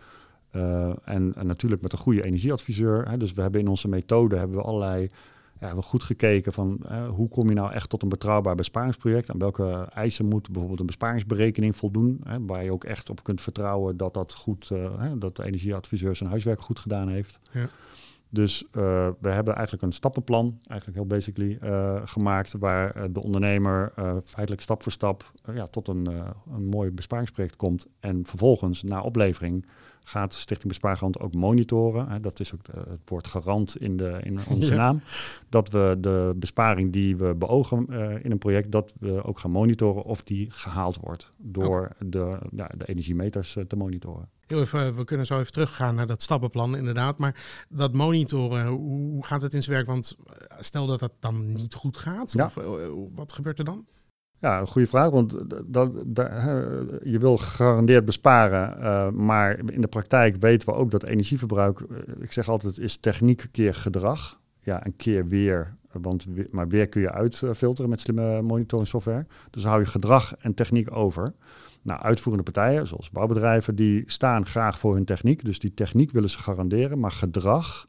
Uh, 0.58 0.90
en, 1.04 1.34
en, 1.36 1.48
natuurlijk 1.48 1.82
met 1.82 1.92
een 1.92 1.98
goede 1.98 2.24
energieadviseur. 2.24 3.10
Hè. 3.10 3.18
Dus 3.18 3.34
we 3.34 3.42
hebben 3.42 3.62
in 3.62 3.68
onze 3.68 3.88
methode 3.88 4.38
hebben 4.38 4.58
we 4.58 4.64
allerlei 4.64 5.10
ja, 5.60 5.76
we 5.76 5.82
goed 5.82 6.04
gekeken 6.04 6.54
van 6.54 6.80
uh, 6.92 7.08
hoe 7.08 7.30
kom 7.30 7.50
je 7.50 7.56
nou 7.56 7.72
echt 7.72 7.90
tot 7.90 8.04
een 8.04 8.10
betrouwbaar 8.10 8.56
besparingsproject. 8.56 9.32
Aan 9.32 9.38
welke 9.38 9.88
eisen 9.94 10.26
moet 10.26 10.50
bijvoorbeeld 10.50 10.80
een 10.80 10.86
besparingsberekening 10.86 11.76
voldoen. 11.76 12.22
Hè, 12.24 12.46
waar 12.46 12.64
je 12.64 12.72
ook 12.72 12.84
echt 12.84 13.10
op 13.10 13.24
kunt 13.24 13.42
vertrouwen 13.42 13.98
dat, 13.98 14.14
dat, 14.14 14.34
goed, 14.34 14.70
uh, 14.74 15.00
hè, 15.00 15.18
dat 15.18 15.36
de 15.36 15.44
energieadviseur 15.44 16.16
zijn 16.16 16.30
huiswerk 16.30 16.60
goed 16.60 16.80
gedaan 16.80 17.10
heeft. 17.10 17.40
Ja. 17.52 17.70
Dus 18.30 18.66
we 18.72 19.30
hebben 19.30 19.56
eigenlijk 19.56 19.84
een 19.84 19.92
stappenplan, 19.92 20.60
eigenlijk 20.64 21.00
heel 21.00 21.18
basically, 21.18 21.60
gemaakt. 22.06 22.54
Waar 22.60 23.14
de 23.14 23.24
ondernemer 23.24 23.94
feitelijk 24.24 24.62
stap 24.62 24.84
voor 24.84 24.92
stap 24.92 25.32
ja, 25.54 25.68
tot 25.68 25.88
een, 25.88 26.06
een 26.54 26.66
mooi 26.66 26.92
besparingsproject 26.92 27.56
komt. 27.56 27.88
En 28.00 28.26
vervolgens 28.26 28.84
na 28.84 29.02
oplevering 29.02 29.66
gaat 30.08 30.34
Stichting 30.34 30.68
Bespaargarant 30.68 31.20
ook 31.20 31.34
monitoren. 31.34 32.10
Hè, 32.10 32.20
dat 32.20 32.40
is 32.40 32.54
ook 32.54 32.64
de, 32.64 32.84
het 32.90 33.00
woord 33.06 33.28
garant 33.28 33.78
in, 33.78 33.98
de, 33.98 34.20
in 34.24 34.40
onze 34.56 34.76
naam. 34.76 35.02
Dat 35.50 35.70
we 35.70 35.98
de 36.00 36.34
besparing 36.36 36.94
die 36.94 37.16
we 37.16 37.36
beogen 37.36 37.86
uh, 37.90 38.24
in 38.24 38.32
een 38.32 38.38
project, 38.38 38.72
dat 38.72 38.94
we 39.00 39.24
ook 39.24 39.40
gaan 39.40 39.52
monitoren 39.52 40.04
of 40.04 40.22
die 40.22 40.52
gehaald 40.52 40.98
wordt 41.02 41.32
door 41.38 41.92
de, 42.00 42.38
ja, 42.56 42.68
de 42.78 42.86
energiemeters 42.86 43.56
uh, 43.56 43.64
te 43.64 43.76
monitoren. 43.76 44.30
Heel 44.48 44.62
even, 44.62 44.96
we 44.96 45.04
kunnen 45.04 45.26
zo 45.26 45.40
even 45.40 45.52
teruggaan 45.52 45.96
naar 45.96 46.08
dat 46.08 46.22
stappenplan, 46.22 46.78
inderdaad. 46.78 47.18
Maar 47.18 47.66
dat 47.70 47.94
monitoren, 47.94 48.68
hoe 48.68 49.26
gaat 49.26 49.42
het 49.42 49.54
in 49.54 49.64
zijn 49.64 49.76
werk? 49.76 49.88
Want 49.88 50.18
eh, 50.26 50.58
stel 50.60 50.86
dat 50.86 51.00
dat 51.00 51.12
dan 51.20 51.54
niet 51.54 51.74
goed 51.74 51.98
gaat, 51.98 52.32
ja. 52.32 52.46
of, 52.46 52.58
wat 53.16 53.34
gebeurt 53.34 53.60
er 53.60 53.66
dan? 53.66 53.86
Ja, 54.40 54.60
een 54.60 54.68
goede 54.68 54.88
vraag, 54.88 55.10
want 55.10 55.36
dat, 55.66 55.92
je 57.04 57.18
wil 57.20 57.38
gegarandeerd 57.38 58.06
besparen, 58.06 58.78
uh, 58.80 59.10
maar 59.10 59.60
in 59.72 59.82
de 59.82 59.88
praktijk 59.88 60.36
weten 60.40 60.70
we 60.70 60.76
ook 60.76 60.92
dat 60.92 61.04
energieverbruik, 61.04 61.80
uh, 61.80 61.98
ik 62.20 62.32
zeg 62.32 62.50
altijd, 62.50 62.80
is 62.80 62.98
techniek 62.98 63.48
keer 63.52 63.76
gedrag. 63.76 64.40
Ja, 64.62 64.86
een 64.86 64.96
keer 64.96 65.28
weer, 65.28 65.76
want 65.92 66.26
maar 66.52 66.68
weer 66.68 66.88
kun 66.88 67.02
je 67.02 67.12
uitfilteren 67.12 67.90
met 67.90 68.02
slimme 68.02 68.42
monitoring 68.42 68.88
software. 68.88 69.26
Dus 69.50 69.64
hou 69.64 69.80
je 69.80 69.86
gedrag 69.86 70.36
en 70.40 70.54
techniek 70.54 70.96
over. 70.96 71.34
Nou, 71.82 72.02
uitvoerende 72.02 72.52
partijen, 72.52 72.88
zoals 72.88 73.10
bouwbedrijven, 73.10 73.76
die 73.76 74.04
staan 74.06 74.46
graag 74.46 74.80
voor 74.80 74.94
hun 74.94 75.06
techniek. 75.06 75.46
Dus 75.46 75.60
die 75.60 75.74
techniek 75.74 76.12
willen 76.12 76.30
ze 76.30 76.40
garanderen, 76.40 77.00
maar 77.00 77.12
gedrag 77.12 77.88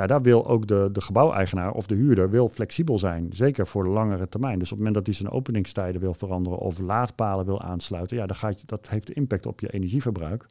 ja, 0.00 0.06
daar 0.06 0.22
wil 0.22 0.46
ook 0.46 0.66
de, 0.66 0.88
de 0.92 1.00
gebouweigenaar 1.00 1.72
of 1.72 1.86
de 1.86 1.94
huurder 1.94 2.30
wil 2.30 2.48
flexibel 2.48 2.98
zijn. 2.98 3.28
Zeker 3.32 3.66
voor 3.66 3.84
de 3.84 3.90
langere 3.90 4.28
termijn. 4.28 4.58
Dus 4.58 4.72
op 4.72 4.78
het 4.78 4.86
moment 4.86 4.94
dat 4.94 5.06
hij 5.06 5.14
zijn 5.14 5.30
openingstijden 5.30 6.00
wil 6.00 6.14
veranderen 6.14 6.58
of 6.58 6.78
laadpalen 6.78 7.46
wil 7.46 7.60
aansluiten, 7.62 8.16
ja, 8.16 8.26
dan 8.26 8.36
gaat 8.36 8.68
dat 8.68 8.88
heeft 8.88 9.10
impact 9.10 9.46
op 9.46 9.60
je 9.60 9.72
energieverbruik. 9.72 10.46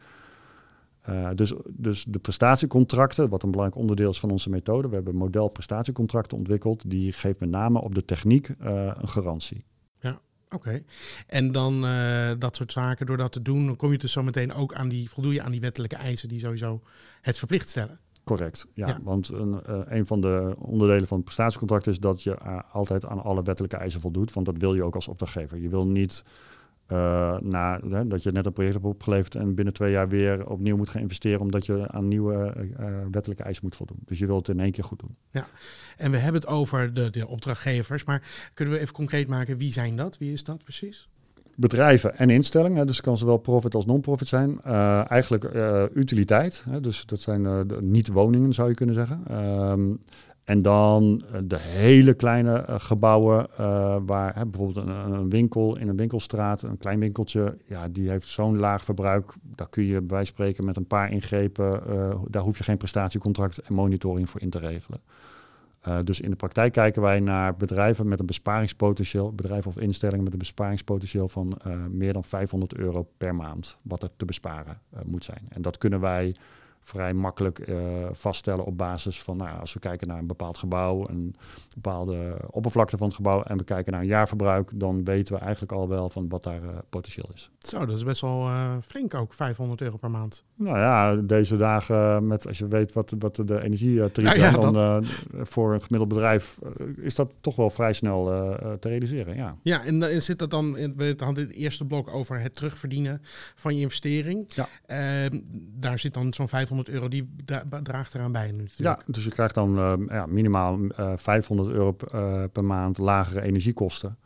Uh, 1.10 1.30
dus, 1.36 1.54
dus 1.70 2.06
de 2.08 2.20
prestatiecontracten, 2.20 3.30
wat 3.30 3.44
een 3.44 3.52
belangrijk 3.52 3.82
onderdeel 3.82 4.10
is 4.10 4.20
van 4.20 4.32
onze 4.32 4.50
methode. 4.50 4.90
We 4.90 4.96
hebben 4.96 5.16
model 5.16 5.48
prestatiecontracten 5.48 6.38
ontwikkeld. 6.38 6.90
Die 6.90 7.12
geeft 7.12 7.40
met 7.40 7.50
name 7.50 7.82
op 7.82 7.96
de 7.96 8.06
techniek 8.06 8.48
uh, 8.48 8.92
een 8.98 9.08
garantie. 9.08 9.66
Ja, 10.00 10.20
Oké, 10.50 10.84
en 11.28 11.52
dan 11.52 11.86
uh, 11.86 12.32
dat 12.40 12.56
soort 12.56 12.72
zaken, 12.72 13.06
door 13.06 13.18
dat 13.18 13.32
te 13.32 13.42
doen, 13.42 13.76
kom 13.76 13.92
je 13.92 13.98
dus 13.98 14.12
zo 14.12 14.24
meteen 14.24 14.54
ook 14.54 14.74
aan 14.74 14.90
die, 14.90 15.10
voldoe 15.10 15.34
je 15.34 15.42
aan 15.42 15.52
die 15.52 15.62
wettelijke 15.62 15.96
eisen 15.96 16.30
die 16.30 16.40
sowieso 16.40 16.82
het 17.22 17.38
verplicht 17.38 17.70
stellen. 17.70 18.00
Correct, 18.24 18.68
ja. 18.74 19.00
Want 19.04 19.30
een, 19.30 19.62
uh, 19.70 19.80
een 19.86 20.06
van 20.06 20.22
de 20.22 20.56
onderdelen 20.58 21.08
van 21.08 21.18
het 21.18 21.26
prestatiecontract 21.26 21.88
is 21.88 22.00
dat 22.00 22.24
je 22.24 22.38
uh, 22.46 22.60
altijd 22.72 23.06
aan 23.06 23.24
alle 23.24 23.44
wettelijke 23.44 23.78
eisen 23.78 24.02
voldoet. 24.02 24.34
Want 24.34 24.46
dat 24.46 24.58
wil 24.58 24.76
je 24.76 24.84
ook 24.84 24.96
als 24.96 25.08
opdrachtgever. 25.08 25.58
Je 25.58 25.70
wil 25.70 25.88
niet 25.88 26.24
uh, 26.92 27.38
na, 27.40 27.80
hè, 27.90 28.08
dat 28.08 28.24
je 28.24 28.32
net 28.32 28.46
een 28.46 28.54
project 28.54 28.74
hebt 28.74 28.86
opgeleverd 28.86 29.36
en 29.36 29.56
binnen 29.56 29.74
twee 29.74 29.92
jaar 29.92 30.10
weer 30.10 30.50
opnieuw 30.50 30.78
moet 30.78 30.90
gaan 30.90 31.02
investeren 31.02 31.40
omdat 31.40 31.66
je 31.66 31.88
aan 31.88 32.08
nieuwe 32.08 32.54
wettelijke 33.12 33.44
eisen 33.44 33.64
moet 33.64 33.76
voldoen. 33.76 34.00
Dus 34.06 34.20
je 34.20 34.26
wilt 34.26 34.48
het 34.48 34.56
in 34.56 34.64
één 34.64 34.72
keer 34.72 34.84
goed 34.84 35.00
doen. 35.00 35.16
Ja, 35.32 35.48
en 35.98 36.12
we 36.12 36.18
hebben 36.18 36.42
het 36.42 36.50
over 36.50 36.94
de, 36.94 37.10
de 37.10 37.28
opdrachtgevers, 37.28 38.04
maar 38.04 38.52
kunnen 38.54 38.74
we 38.74 38.80
even 38.80 38.94
concreet 38.94 39.28
maken, 39.28 39.58
wie 39.58 39.74
zijn 39.74 39.96
dat? 39.96 40.18
Wie 40.18 40.34
is 40.34 40.44
dat 40.44 40.64
precies? 40.64 41.10
Bedrijven 41.60 42.18
en 42.18 42.30
instellingen. 42.30 42.88
Dus 42.88 42.96
het 42.96 43.06
kan 43.06 43.18
zowel 43.18 43.38
profit 43.38 43.76
als 43.76 43.86
non-profit 43.86 44.28
zijn. 44.28 44.60
Uh, 44.68 45.12
eigenlijk 45.12 45.54
uh, 45.54 45.84
utiliteit. 45.94 46.64
Hè, 46.70 46.82
dus 46.82 47.06
dat 47.06 47.20
zijn 47.20 47.44
uh, 47.44 47.60
niet-woningen, 47.80 48.54
zou 48.54 48.70
je 48.70 48.76
kunnen 48.76 48.96
zeggen. 48.96 49.24
Um, 49.72 50.00
en 50.44 50.62
dan 50.62 51.24
de 51.44 51.58
hele 51.60 52.14
kleine 52.14 52.64
gebouwen, 52.68 53.48
waar 54.06 54.36
hè, 54.36 54.46
bijvoorbeeld 54.46 54.88
een, 54.88 55.30
winkel 55.30 55.78
in 55.78 55.88
een 55.88 55.98
winkelstraat, 55.98 56.62
een 56.62 56.78
klein 56.78 57.00
winkeltje, 57.00 57.58
ja, 57.66 57.88
die 57.88 58.10
heeft 58.10 58.28
zo'n 58.28 58.58
laag 58.58 58.84
verbruik. 58.84 59.34
Daar 59.56 59.70
kun 59.70 59.84
je 59.84 60.02
bij 60.02 60.26
spreken 60.26 60.66
met 60.66 60.78
een 60.78 60.88
paar 60.88 61.12
ingrepen, 61.12 61.82
daar 62.28 62.42
hoef 62.42 62.58
je 62.58 62.64
geen 62.64 62.78
prestatiecontract 62.78 63.58
en 63.58 63.74
monitoring 63.74 64.30
voor 64.30 64.42
in 64.42 64.50
te 64.50 64.60
regelen. 64.60 65.02
Uh, 65.88 65.98
dus 66.04 66.22
in 66.22 66.30
de 66.30 66.36
praktijk 66.36 66.74
kijken 66.74 67.02
wij 67.02 67.20
naar 67.20 67.56
bedrijven 67.56 68.08
met 68.08 68.20
een 68.20 68.26
besparingspotentieel, 68.26 69.34
bedrijven 69.34 69.72
of 69.72 69.78
instellingen 69.78 70.24
met 70.24 70.34
een 70.34 70.40
besparingspotentieel 70.40 71.30
van 71.30 71.60
uh, 71.68 71.74
meer 71.90 72.14
dan 72.14 72.24
500 72.24 72.76
euro 72.76 73.08
per 73.18 73.36
maand, 73.36 73.78
wat 73.82 74.04
er 74.04 74.10
te 74.18 74.26
besparen 74.26 74.80
uh, 74.94 75.00
moet 75.06 75.24
zijn. 75.24 75.46
En 75.50 75.62
dat 75.62 75.78
kunnen 75.78 76.00
wij 76.00 76.36
vrij 76.82 77.14
makkelijk 77.14 77.68
uh, 77.68 77.78
vaststellen 78.12 78.66
op 78.66 78.78
basis 78.78 79.22
van, 79.22 79.38
nou, 79.38 79.60
als 79.60 79.74
we 79.74 79.80
kijken 79.80 80.08
naar 80.08 80.18
een 80.18 80.28
bepaald 80.28 80.58
gebouw, 80.58 81.08
een 81.10 81.36
bepaalde 81.76 82.38
oppervlakte 82.50 82.98
van 82.98 83.08
het 83.08 83.16
gebouw 83.16 83.44
en 83.44 83.58
we 83.58 83.64
kijken 83.64 83.92
naar 83.92 84.02
een 84.02 84.08
jaarverbruik, 84.08 84.72
dan 84.74 85.04
weten 85.04 85.36
we 85.36 85.42
eigenlijk 85.42 85.72
al 85.72 85.88
wel 85.88 86.10
van 86.10 86.30
wat 86.30 86.44
daar 86.44 86.64
uh, 86.64 86.70
potentieel 86.90 87.30
is. 87.34 87.52
Zo, 87.60 87.86
dat 87.86 87.96
is 87.96 88.04
best 88.04 88.22
wel 88.22 88.48
uh, 88.48 88.76
flink 88.84 89.14
ook, 89.14 89.34
500 89.34 89.82
euro 89.82 89.98
per 89.98 90.12
maand. 90.12 90.44
Nou 90.56 90.78
ja, 90.78 91.16
deze 91.16 91.58
dagen, 91.58 92.28
met, 92.28 92.48
als 92.48 92.58
je 92.58 92.68
weet 92.68 92.94
wat, 92.94 93.16
wat 93.20 93.36
de 93.36 93.64
energietarieven 93.64 94.62
ja, 94.62 94.72
dan 94.72 95.06
voor 95.34 95.74
een 95.74 95.82
gemiddeld 95.82 96.10
bedrijf, 96.10 96.60
is 96.96 97.16
dat 97.16 97.32
toch 97.42 97.56
wel 97.56 97.70
vrij 97.70 97.94
snel 97.94 98.26
te 98.80 98.90
realiseren. 98.90 99.36
Ja, 99.36 99.56
ja 99.62 99.86
en 99.86 100.22
zit 100.22 100.40
dat 100.40 100.52
dan, 100.52 100.78
in, 100.78 100.94
we 100.96 101.16
hadden 101.18 101.44
het 101.44 101.56
eerste 101.56 101.86
blok 101.86 102.14
over 102.14 102.40
het 102.40 102.56
terugverdienen 102.56 103.22
van 103.56 103.76
je 103.76 103.82
investering. 103.82 104.46
Ja. 104.48 104.68
Ehm, 104.86 105.40
daar 105.80 106.00
zit 106.00 106.14
dan 106.14 106.34
zo'n 106.34 106.48
500 106.48 106.69
euro, 106.84 107.08
die 107.08 107.30
draagt 107.84 108.14
eraan 108.14 108.32
bij 108.32 108.52
nu. 108.52 108.68
Ja, 108.76 109.00
dus 109.06 109.24
je 109.24 109.30
krijgt 109.30 109.54
dan 109.54 109.78
uh, 109.78 109.94
ja, 110.08 110.26
minimaal 110.26 110.80
uh, 110.80 110.90
eh, 110.96 111.18
500 111.18 111.70
euro 111.70 111.96
uh, 112.14 112.44
per 112.52 112.64
maand 112.64 112.98
lagere 112.98 113.42
energiekosten. 113.42 114.18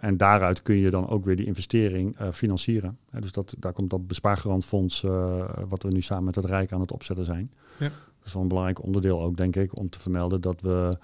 en 0.00 0.16
daaruit 0.16 0.62
kun 0.62 0.76
je 0.76 0.90
dan 0.90 1.08
ook 1.08 1.24
weer 1.24 1.36
die 1.36 1.46
investering 1.46 2.16
financieren. 2.32 2.98
dus 3.20 3.32
dat, 3.32 3.54
daar 3.58 3.72
komt 3.72 3.90
dat 3.90 4.06
bespaargarantfonds, 4.06 5.00
wat 5.68 5.82
we 5.82 5.88
nu 5.88 6.00
samen 6.00 6.24
met 6.24 6.34
het 6.34 6.44
Rijk 6.44 6.72
aan 6.72 6.80
het 6.80 6.92
opzetten 6.92 7.24
zijn. 7.24 7.50
Ja. 7.78 7.88
Dat 7.88 8.26
is 8.26 8.32
wel 8.32 8.42
een 8.42 8.48
belangrijk 8.48 8.82
onderdeel 8.82 9.22
ook, 9.22 9.36
denk 9.36 9.56
ik, 9.56 9.76
om 9.76 9.88
te 9.88 9.98
vermelden 9.98 10.40
dat 10.40 10.60
we 10.60 10.98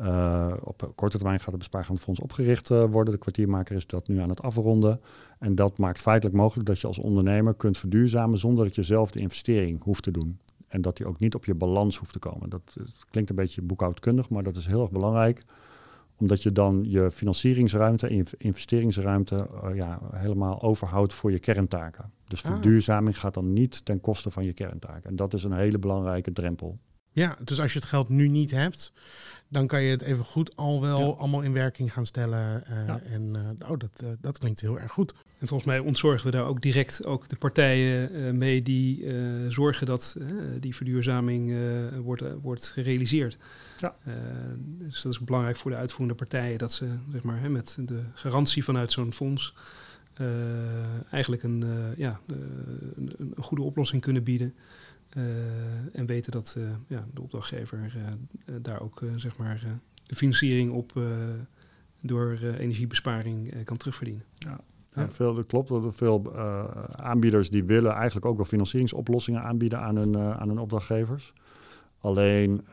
uh, 0.00 0.54
op 0.62 0.92
korte 0.94 1.16
termijn 1.16 1.38
gaat 1.38 1.48
het 1.48 1.58
bespaargarantfonds 1.58 2.20
opgericht 2.20 2.70
uh, 2.70 2.84
worden. 2.84 3.12
De 3.12 3.20
kwartiermaker 3.20 3.76
is 3.76 3.86
dat 3.86 4.08
nu 4.08 4.18
aan 4.18 4.28
het 4.28 4.42
afronden. 4.42 5.00
En 5.38 5.54
dat 5.54 5.78
maakt 5.78 6.00
feitelijk 6.00 6.36
mogelijk 6.36 6.68
dat 6.68 6.80
je 6.80 6.86
als 6.86 6.98
ondernemer 6.98 7.54
kunt 7.54 7.78
verduurzamen 7.78 8.38
zonder 8.38 8.64
dat 8.64 8.74
je 8.74 8.82
zelf 8.82 9.10
de 9.10 9.20
investering 9.20 9.82
hoeft 9.82 10.02
te 10.02 10.10
doen. 10.10 10.38
En 10.68 10.82
dat 10.82 10.96
die 10.96 11.06
ook 11.06 11.18
niet 11.18 11.34
op 11.34 11.44
je 11.44 11.54
balans 11.54 11.96
hoeft 11.96 12.12
te 12.12 12.18
komen. 12.18 12.50
Dat, 12.50 12.60
dat 12.74 13.06
klinkt 13.10 13.30
een 13.30 13.36
beetje 13.36 13.62
boekhoudkundig, 13.62 14.28
maar 14.28 14.42
dat 14.42 14.56
is 14.56 14.66
heel 14.66 14.80
erg 14.80 14.90
belangrijk. 14.90 15.42
Omdat 16.16 16.42
je 16.42 16.52
dan 16.52 16.84
je 16.88 17.10
financieringsruimte 17.12 18.06
en 18.08 18.16
je 18.16 18.24
investeringsruimte 18.38 19.48
uh, 19.64 19.74
ja, 19.74 20.00
helemaal 20.10 20.62
overhoudt 20.62 21.14
voor 21.14 21.32
je 21.32 21.38
kerntaken. 21.38 22.10
Dus 22.28 22.44
ah. 22.44 22.52
verduurzaming 22.52 23.18
gaat 23.18 23.34
dan 23.34 23.52
niet 23.52 23.84
ten 23.84 24.00
koste 24.00 24.30
van 24.30 24.44
je 24.44 24.52
kerntaken. 24.52 25.10
En 25.10 25.16
dat 25.16 25.34
is 25.34 25.44
een 25.44 25.52
hele 25.52 25.78
belangrijke 25.78 26.32
drempel. 26.32 26.78
Ja, 27.16 27.36
dus 27.44 27.60
als 27.60 27.72
je 27.72 27.78
het 27.78 27.88
geld 27.88 28.08
nu 28.08 28.28
niet 28.28 28.50
hebt, 28.50 28.92
dan 29.48 29.66
kan 29.66 29.82
je 29.82 29.90
het 29.90 30.02
even 30.02 30.24
goed 30.24 30.56
al 30.56 30.80
wel 30.80 31.18
allemaal 31.18 31.40
in 31.40 31.52
werking 31.52 31.92
gaan 31.92 32.06
stellen. 32.06 32.64
Uh, 32.70 33.12
En 33.12 33.56
uh, 33.60 33.70
oh, 33.70 33.78
dat, 33.78 34.00
uh, 34.02 34.08
dat 34.20 34.38
klinkt 34.38 34.60
heel 34.60 34.80
erg 34.80 34.92
goed. 34.92 35.14
En 35.38 35.46
volgens 35.46 35.68
mij 35.68 35.78
ontzorgen 35.78 36.30
we 36.30 36.36
daar 36.36 36.46
ook 36.46 36.62
direct 36.62 37.06
ook 37.06 37.28
de 37.28 37.36
partijen 37.36 38.38
mee 38.38 38.62
die 38.62 39.04
zorgen 39.48 39.86
dat 39.86 40.16
die 40.60 40.74
verduurzaming 40.74 41.56
wordt, 42.02 42.22
wordt 42.42 42.66
gerealiseerd. 42.66 43.38
Ja. 43.78 43.94
dus 44.78 45.02
dat 45.02 45.12
is 45.12 45.20
belangrijk 45.20 45.56
voor 45.56 45.70
de 45.70 45.76
uitvoerende 45.76 46.14
partijen 46.14 46.58
dat 46.58 46.72
ze 46.72 46.88
zeg 47.12 47.22
maar, 47.22 47.40
hè, 47.40 47.48
met 47.48 47.78
de 47.80 48.00
garantie 48.14 48.64
vanuit 48.64 48.92
zo'n 48.92 49.12
fonds 49.12 49.54
eigenlijk 51.10 51.42
een, 51.42 51.64
ja, 51.96 52.20
een, 52.26 53.14
een 53.18 53.34
goede 53.42 53.62
oplossing 53.62 54.02
kunnen 54.02 54.22
bieden. 54.22 54.54
Uh, 55.16 55.24
en 55.92 56.06
weten 56.06 56.32
dat 56.32 56.54
uh, 56.58 56.68
ja, 56.86 57.06
de 57.14 57.20
opdrachtgever 57.20 57.92
uh, 57.96 58.54
daar 58.62 58.80
ook 58.80 59.02
zeg 59.16 59.36
maar, 59.36 59.62
de 60.06 60.14
financiering 60.16 60.72
op 60.72 61.00
door 62.00 62.38
energiebesparing 62.58 63.64
kan 63.64 63.76
terugverdienen. 63.76 64.24
Ja. 64.38 64.60
Ja, 64.92 65.08
veel, 65.08 65.34
dat 65.34 65.46
klopt. 65.46 65.68
Dat 65.68 65.84
er 65.84 65.94
veel 65.94 66.36
aanbieders 66.96 67.50
die 67.50 67.64
willen 67.64 67.92
eigenlijk 67.92 68.26
ook 68.26 68.36
wel 68.36 68.46
financieringsoplossingen 68.46 69.42
aanbieden 69.42 69.80
aan 69.80 69.96
hun, 69.96 70.18
aan 70.18 70.48
hun 70.48 70.58
opdrachtgevers. 70.58 71.32
Alleen 71.98 72.64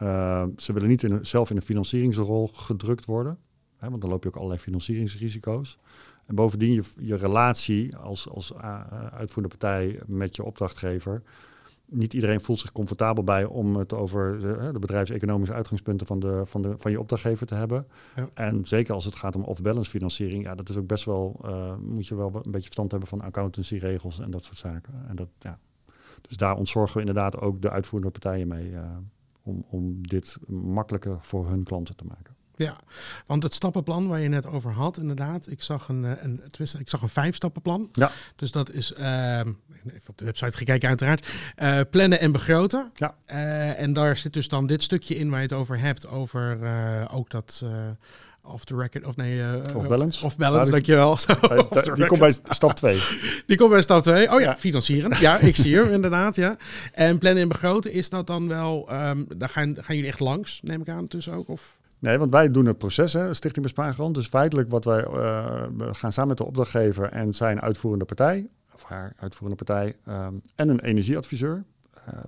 ze 0.58 0.74
willen 0.74 0.88
niet 0.88 1.04
in, 1.04 1.26
zelf 1.26 1.50
in 1.50 1.56
een 1.56 1.62
financieringsrol 1.62 2.48
gedrukt 2.48 3.06
worden. 3.06 3.38
Hè, 3.78 3.90
want 3.90 4.02
dan 4.02 4.10
loop 4.10 4.24
je 4.24 4.30
ook 4.30 4.36
allerlei 4.36 4.60
financieringsrisico's. 4.60 5.78
En 6.26 6.36
bovendien 6.36 6.74
je, 6.74 6.84
je 7.00 7.16
relatie 7.16 7.96
als, 7.96 8.30
als 8.30 8.54
uitvoerende 9.12 9.58
partij 9.58 10.00
met 10.06 10.36
je 10.36 10.44
opdrachtgever 10.44 11.24
niet 11.86 12.14
iedereen 12.14 12.42
voelt 12.42 12.60
zich 12.60 12.72
comfortabel 12.72 13.24
bij 13.24 13.46
om 13.46 13.76
het 13.76 13.94
over 13.94 14.40
de, 14.40 14.70
de 14.72 14.80
bedrijfseconomische 14.80 15.56
uitgangspunten 15.56 16.08
van, 16.08 16.20
de, 16.20 16.46
van, 16.46 16.62
de, 16.62 16.78
van 16.78 16.92
je 16.92 17.00
opdrachtgever 17.00 17.48
te 17.48 17.56
hebben. 17.56 17.88
Ja. 18.16 18.30
En 18.34 18.66
zeker 18.66 18.94
als 18.94 19.06
het 19.06 19.16
gaat 19.16 19.36
om 19.36 19.44
off-balance 19.44 19.90
financiering, 19.90 20.44
ja, 20.44 20.56
dat 20.56 20.70
is 20.70 20.78
ook 20.78 20.88
best 20.88 21.06
wel, 21.06 21.40
uh, 21.46 21.76
moet 21.78 22.08
je 22.08 22.16
wel 22.16 22.28
een 22.36 22.42
beetje 22.42 22.62
verstand 22.62 22.92
hebben 22.92 23.10
van 23.10 23.22
accountancyregels 23.22 24.20
en 24.20 24.32
dat 24.32 24.46
soort 24.46 24.58
zaken. 24.58 24.94
En 25.08 25.16
dat, 25.16 25.28
ja. 25.40 25.60
Dus 26.22 26.38
daar 26.38 26.58
ontzorgen 26.58 26.94
we 26.94 27.00
inderdaad 27.00 27.40
ook 27.40 27.62
de 27.62 27.70
uitvoerende 27.70 28.12
partijen 28.12 28.48
mee 28.48 28.70
uh, 28.70 28.82
om, 29.44 29.66
om 29.70 30.08
dit 30.08 30.38
makkelijker 30.48 31.18
voor 31.22 31.48
hun 31.48 31.64
klanten 31.64 31.96
te 31.96 32.06
maken. 32.06 32.36
Ja, 32.56 32.78
want 33.26 33.44
het 33.44 33.54
stappenplan 33.54 34.08
waar 34.08 34.20
je 34.20 34.30
net 34.30 34.46
over 34.46 34.72
had, 34.72 34.98
inderdaad, 34.98 35.50
ik 35.50 35.62
zag 35.62 35.88
een, 35.88 36.06
eh, 36.06 36.12
een, 36.24 36.42
ik 36.80 36.90
zag 36.90 37.02
een 37.02 37.10
vijf-stappenplan. 37.10 37.90
Ja. 37.92 38.12
Dus 38.36 38.52
dat 38.52 38.72
is, 38.72 38.92
uh, 38.92 39.40
even 39.86 40.08
op 40.08 40.18
de 40.18 40.26
website 40.26 40.58
gekeken 40.58 40.90
uiteraard, 40.90 41.28
uh, 41.62 41.80
plannen 41.90 42.20
en 42.20 42.32
begroten. 42.32 42.92
Ja. 42.94 43.16
Uh, 43.28 43.80
en 43.80 43.94
daar 43.94 44.18
zit 44.18 44.34
dus 44.34 44.48
dan 44.48 44.68
dit 44.68 44.84
stukje 44.84 45.16
in 45.16 45.30
waar 45.30 45.40
je 45.40 45.46
het 45.48 45.56
over 45.56 45.80
hebt, 45.80 46.08
over 46.08 46.60
ook 47.12 47.30
dat 47.30 47.64
off 48.46 48.66
the 48.66 48.76
record, 48.76 49.06
of 49.06 49.16
nee... 49.16 49.38
Uh, 49.38 49.76
of 49.76 49.88
balance. 49.88 50.26
Of 50.26 50.38
balance, 50.38 50.66
ja, 50.66 50.72
dankjewel. 50.72 51.16
die, 51.82 51.94
die 51.96 52.06
komt 52.06 52.20
bij 52.20 52.36
stap 52.50 52.74
2. 52.74 53.02
die 53.46 53.58
komt 53.58 53.70
bij 53.70 53.82
stap 53.82 54.02
2. 54.02 54.32
Oh 54.32 54.40
ja, 54.40 54.50
ja, 54.50 54.58
financieren. 54.58 55.20
Ja, 55.20 55.40
ik 55.40 55.56
zie 55.56 55.76
hem 55.76 55.90
inderdaad, 55.90 56.36
ja. 56.36 56.58
En 56.92 57.18
plannen 57.18 57.42
en 57.42 57.48
begroten, 57.48 57.92
is 57.92 58.10
dat 58.10 58.28
dan 58.28 58.48
wel... 58.48 58.90
Um, 58.92 59.28
daar 59.38 59.50
gaan, 59.50 59.76
gaan 59.80 59.96
jullie 59.96 60.10
echt 60.10 60.20
langs, 60.20 60.60
neem 60.64 60.82
ik 60.82 60.90
aan, 60.90 61.08
tussen 61.08 61.34
ook? 61.34 61.48
Of? 61.48 61.78
Nee, 62.04 62.18
want 62.18 62.32
wij 62.32 62.52
doen 62.52 62.66
het 62.66 62.78
proces, 62.78 63.14
hè, 63.14 63.34
Stichting 63.34 63.66
Bespaargrond. 63.66 64.16
Dus 64.16 64.28
feitelijk 64.28 64.70
wat 64.70 64.86
wij 64.86 65.06
uh, 65.08 65.64
we 65.78 65.94
gaan 65.94 66.12
samen 66.12 66.30
met 66.30 66.38
de 66.38 66.46
opdrachtgever 66.46 67.10
en 67.10 67.34
zijn 67.34 67.62
uitvoerende 67.62 68.06
partij, 68.06 68.50
of 68.74 68.84
haar 68.84 69.14
uitvoerende 69.18 69.64
partij, 69.64 69.96
um, 70.08 70.42
en 70.56 70.70
een 70.70 70.80
energieadviseur. 70.80 71.64
Uh, 72.08 72.20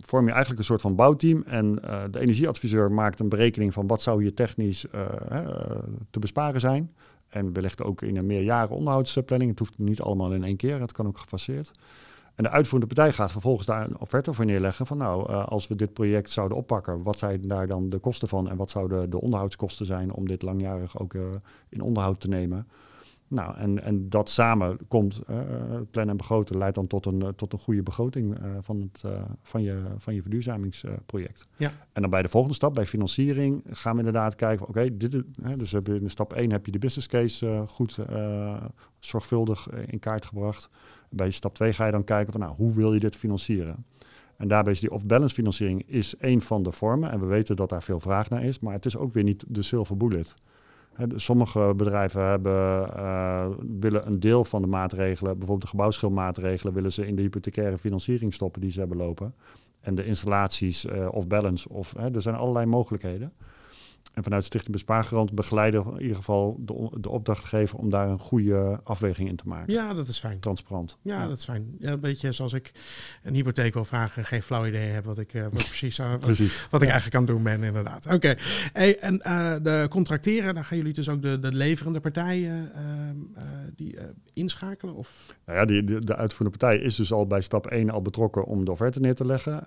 vorm 0.00 0.24
je 0.24 0.30
eigenlijk 0.30 0.60
een 0.60 0.66
soort 0.66 0.80
van 0.80 0.96
bouwteam. 0.96 1.42
En 1.46 1.78
uh, 1.84 2.02
de 2.10 2.20
energieadviseur 2.20 2.92
maakt 2.92 3.20
een 3.20 3.28
berekening 3.28 3.72
van 3.72 3.86
wat 3.86 4.02
zou 4.02 4.22
hier 4.22 4.34
technisch 4.34 4.86
te 6.10 6.18
besparen 6.18 6.60
zijn. 6.60 6.92
En 7.28 7.52
wellicht 7.52 7.82
ook 7.82 8.02
in 8.02 8.16
een 8.16 8.26
meerjaren 8.26 8.76
onderhoudsplanning. 8.76 9.50
Het 9.50 9.58
hoeft 9.58 9.78
niet 9.78 10.00
allemaal 10.00 10.32
in 10.32 10.44
één 10.44 10.56
keer, 10.56 10.80
het 10.80 10.92
kan 10.92 11.06
ook 11.06 11.18
gefaseerd. 11.18 11.72
En 12.34 12.44
de 12.44 12.50
uitvoerende 12.50 12.94
partij 12.94 13.12
gaat 13.12 13.32
vervolgens 13.32 13.66
daar 13.66 13.84
een 13.84 13.98
offerte 13.98 14.32
voor 14.32 14.44
neerleggen 14.44 14.86
van 14.86 14.98
nou, 14.98 15.30
uh, 15.30 15.46
als 15.46 15.68
we 15.68 15.76
dit 15.76 15.92
project 15.92 16.30
zouden 16.30 16.58
oppakken, 16.58 17.02
wat 17.02 17.18
zijn 17.18 17.48
daar 17.48 17.66
dan 17.66 17.88
de 17.88 17.98
kosten 17.98 18.28
van 18.28 18.48
en 18.48 18.56
wat 18.56 18.70
zouden 18.70 19.10
de 19.10 19.20
onderhoudskosten 19.20 19.86
zijn 19.86 20.12
om 20.12 20.28
dit 20.28 20.42
langjarig 20.42 20.98
ook 20.98 21.14
uh, 21.14 21.22
in 21.68 21.80
onderhoud 21.80 22.20
te 22.20 22.28
nemen. 22.28 22.66
Nou, 23.28 23.56
en, 23.56 23.82
en 23.82 24.08
dat 24.08 24.30
samen 24.30 24.78
komt, 24.88 25.22
uh, 25.30 25.36
plannen 25.90 26.08
en 26.08 26.16
begroten, 26.16 26.58
leidt 26.58 26.74
dan 26.74 26.86
tot 26.86 27.06
een, 27.06 27.32
tot 27.36 27.52
een 27.52 27.58
goede 27.58 27.82
begroting 27.82 28.38
van, 28.60 28.80
het, 28.80 29.12
van, 29.42 29.62
je, 29.62 29.82
van 29.96 30.14
je 30.14 30.22
verduurzamingsproject. 30.22 31.46
Ja. 31.56 31.72
En 31.92 32.02
dan 32.02 32.10
bij 32.10 32.22
de 32.22 32.28
volgende 32.28 32.56
stap, 32.56 32.74
bij 32.74 32.86
financiering, 32.86 33.64
gaan 33.70 33.92
we 33.92 33.98
inderdaad 33.98 34.34
kijken, 34.34 34.68
oké, 34.68 34.78
okay, 34.78 34.96
dit 34.96 35.22
dus 35.56 35.72
heb 35.72 35.86
je 35.86 35.94
in 35.94 36.10
stap 36.10 36.32
1 36.32 36.50
heb 36.50 36.66
je 36.66 36.72
de 36.72 36.78
business 36.78 37.06
case 37.06 37.64
goed 37.66 37.98
zorgvuldig 38.98 39.70
in 39.70 39.98
kaart 39.98 40.24
gebracht. 40.24 40.70
Bij 41.12 41.30
stap 41.30 41.54
2 41.54 41.72
ga 41.72 41.86
je 41.86 41.92
dan 41.92 42.04
kijken 42.04 42.32
van 42.32 42.40
nou, 42.40 42.54
hoe 42.54 42.72
wil 42.72 42.94
je 42.94 43.00
dit 43.00 43.16
financieren? 43.16 43.84
En 44.36 44.48
daarbij 44.48 44.72
is 44.72 44.80
die 44.80 44.90
off-balance 44.90 45.34
financiering 45.34 45.82
is 45.86 46.16
één 46.16 46.40
van 46.40 46.62
de 46.62 46.72
vormen. 46.72 47.10
En 47.10 47.20
we 47.20 47.26
weten 47.26 47.56
dat 47.56 47.68
daar 47.68 47.82
veel 47.82 48.00
vraag 48.00 48.30
naar 48.30 48.44
is. 48.44 48.58
Maar 48.58 48.72
het 48.72 48.86
is 48.86 48.96
ook 48.96 49.12
weer 49.12 49.24
niet 49.24 49.44
de 49.48 49.62
silver 49.62 49.96
bullet. 49.96 50.34
sommige 51.16 51.72
bedrijven 51.76 52.22
hebben, 52.22 52.88
uh, 52.96 53.46
willen 53.80 54.06
een 54.06 54.20
deel 54.20 54.44
van 54.44 54.62
de 54.62 54.68
maatregelen, 54.68 55.32
bijvoorbeeld 55.32 55.62
de 55.62 55.66
gebouwschilmaatregelen, 55.66 56.74
willen 56.74 56.92
ze 56.92 57.06
in 57.06 57.16
de 57.16 57.22
hypothecaire 57.22 57.78
financiering 57.78 58.34
stoppen 58.34 58.60
die 58.60 58.70
ze 58.70 58.78
hebben 58.78 58.96
lopen. 58.96 59.34
En 59.80 59.94
de 59.94 60.04
installaties 60.04 60.84
uh, 60.84 61.08
off-balance. 61.10 61.68
Of, 61.68 61.94
er 61.94 62.22
zijn 62.22 62.34
allerlei 62.34 62.66
mogelijkheden. 62.66 63.32
En 64.12 64.22
vanuit 64.22 64.44
Stichting 64.44 64.72
Bespaargarant 64.72 65.32
begeleiden 65.32 65.84
in 65.84 66.00
ieder 66.00 66.16
geval 66.16 66.56
de, 66.60 66.90
de 67.00 67.08
opdrachtgever 67.08 67.78
om 67.78 67.90
daar 67.90 68.08
een 68.08 68.18
goede 68.18 68.80
afweging 68.84 69.28
in 69.28 69.36
te 69.36 69.48
maken. 69.48 69.72
Ja, 69.72 69.94
dat 69.94 70.08
is 70.08 70.18
fijn. 70.18 70.40
Transparant. 70.40 70.98
Ja, 71.02 71.26
dat 71.26 71.38
is 71.38 71.44
fijn. 71.44 71.76
Ja, 71.78 71.92
een 71.92 72.00
beetje 72.00 72.32
zoals 72.32 72.52
ik 72.52 72.72
een 73.22 73.34
hypotheek 73.34 73.74
wil 73.74 73.84
vragen, 73.84 74.24
geen 74.24 74.42
flauw 74.42 74.66
idee 74.66 74.88
heb 74.88 75.04
wat 75.04 75.18
ik 75.18 75.34
uh, 75.34 75.42
wat 75.42 75.50
precies, 75.52 75.98
uh, 75.98 76.16
precies. 76.18 76.66
Wat, 76.70 76.82
ik 76.82 76.88
eigenlijk 76.88 77.16
kan 77.16 77.34
doen 77.34 77.42
ben, 77.42 77.62
inderdaad. 77.62 78.06
Oké. 78.06 78.34
Hey, 78.72 78.98
en 78.98 79.22
uh, 79.26 79.54
de 79.62 79.86
contracteren, 79.90 80.54
dan 80.54 80.64
gaan 80.64 80.76
jullie 80.76 80.92
dus 80.92 81.08
ook 81.08 81.22
de, 81.22 81.38
de 81.38 81.52
leverende 81.52 82.00
partijen 82.00 82.72
ehm, 82.74 83.16
die 83.76 83.96
inschakelen? 84.32 84.94
Of? 84.94 85.36
Nou 85.46 85.58
ja, 85.58 85.64
die, 85.64 85.84
de, 85.84 86.04
de 86.04 86.16
uitvoerende 86.16 86.58
partij 86.58 86.78
is 86.78 86.96
dus 86.96 87.12
al 87.12 87.26
bij 87.26 87.40
stap 87.40 87.66
1 87.66 87.90
al 87.90 88.02
betrokken 88.02 88.44
om 88.44 88.64
de 88.64 88.70
offerte 88.70 89.00
neer 89.00 89.14
te 89.14 89.26
leggen. 89.26 89.64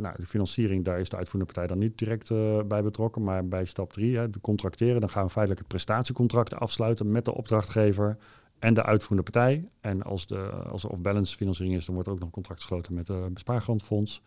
nou, 0.00 0.14
de 0.18 0.26
financiering, 0.26 0.84
daar 0.84 1.00
is 1.00 1.08
de 1.08 1.16
uitvoerende 1.16 1.52
partij 1.52 1.66
dan 1.66 1.78
niet 1.78 1.98
direct 1.98 2.28
bij 2.68 2.82
betrokken, 2.82 3.22
maar 3.22 3.48
bij 3.48 3.64
stap 3.70 3.92
3, 3.92 4.16
hè, 4.16 4.30
de 4.30 4.40
contracteren, 4.40 5.00
dan 5.00 5.10
gaan 5.10 5.24
we 5.24 5.30
feitelijk 5.30 5.60
het 5.60 5.68
prestatiecontract 5.68 6.54
afsluiten 6.54 7.10
met 7.10 7.24
de 7.24 7.34
opdrachtgever 7.34 8.16
en 8.58 8.74
de 8.74 8.82
uitvoerende 8.82 9.30
partij. 9.30 9.64
En 9.80 10.02
als 10.02 10.26
de, 10.26 10.38
als 10.50 10.82
er 10.84 10.90
off-balance 10.90 11.36
financiering 11.36 11.76
is, 11.76 11.84
dan 11.84 11.94
wordt 11.94 12.08
ook 12.08 12.18
nog 12.18 12.26
een 12.26 12.34
contract 12.34 12.60
gesloten 12.60 12.94
met 12.94 13.06
de 13.06 13.28
bespaargrondfonds. 13.32 14.22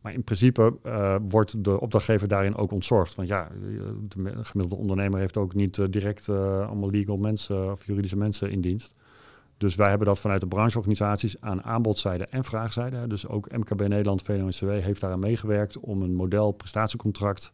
Maar 0.00 0.12
in 0.12 0.24
principe 0.24 0.76
uh, 0.84 1.16
wordt 1.28 1.64
de 1.64 1.80
opdrachtgever 1.80 2.28
daarin 2.28 2.56
ook 2.56 2.72
ontzorgd. 2.72 3.14
Want 3.14 3.28
ja, 3.28 3.48
de 4.08 4.44
gemiddelde 4.44 4.82
ondernemer 4.82 5.18
heeft 5.18 5.36
ook 5.36 5.54
niet 5.54 5.76
uh, 5.76 5.86
direct 5.90 6.26
uh, 6.26 6.66
allemaal 6.66 6.90
legal 6.90 7.16
mensen 7.16 7.72
of 7.72 7.86
juridische 7.86 8.16
mensen 8.16 8.50
in 8.50 8.60
dienst. 8.60 8.98
Dus 9.56 9.74
wij 9.74 9.88
hebben 9.88 10.06
dat 10.06 10.18
vanuit 10.18 10.40
de 10.40 10.46
brancheorganisaties 10.46 11.40
aan 11.40 11.62
aanbodzijde 11.62 12.24
en 12.24 12.44
vraagzijde. 12.44 13.06
Dus 13.06 13.28
ook 13.28 13.56
MKB 13.56 13.80
Nederland, 13.80 14.22
VNO-NCW 14.22 14.68
heeft 14.68 15.00
daaraan 15.00 15.18
meegewerkt 15.18 15.78
om 15.78 16.02
een 16.02 16.14
model 16.14 16.52
prestatiecontract 16.52 17.52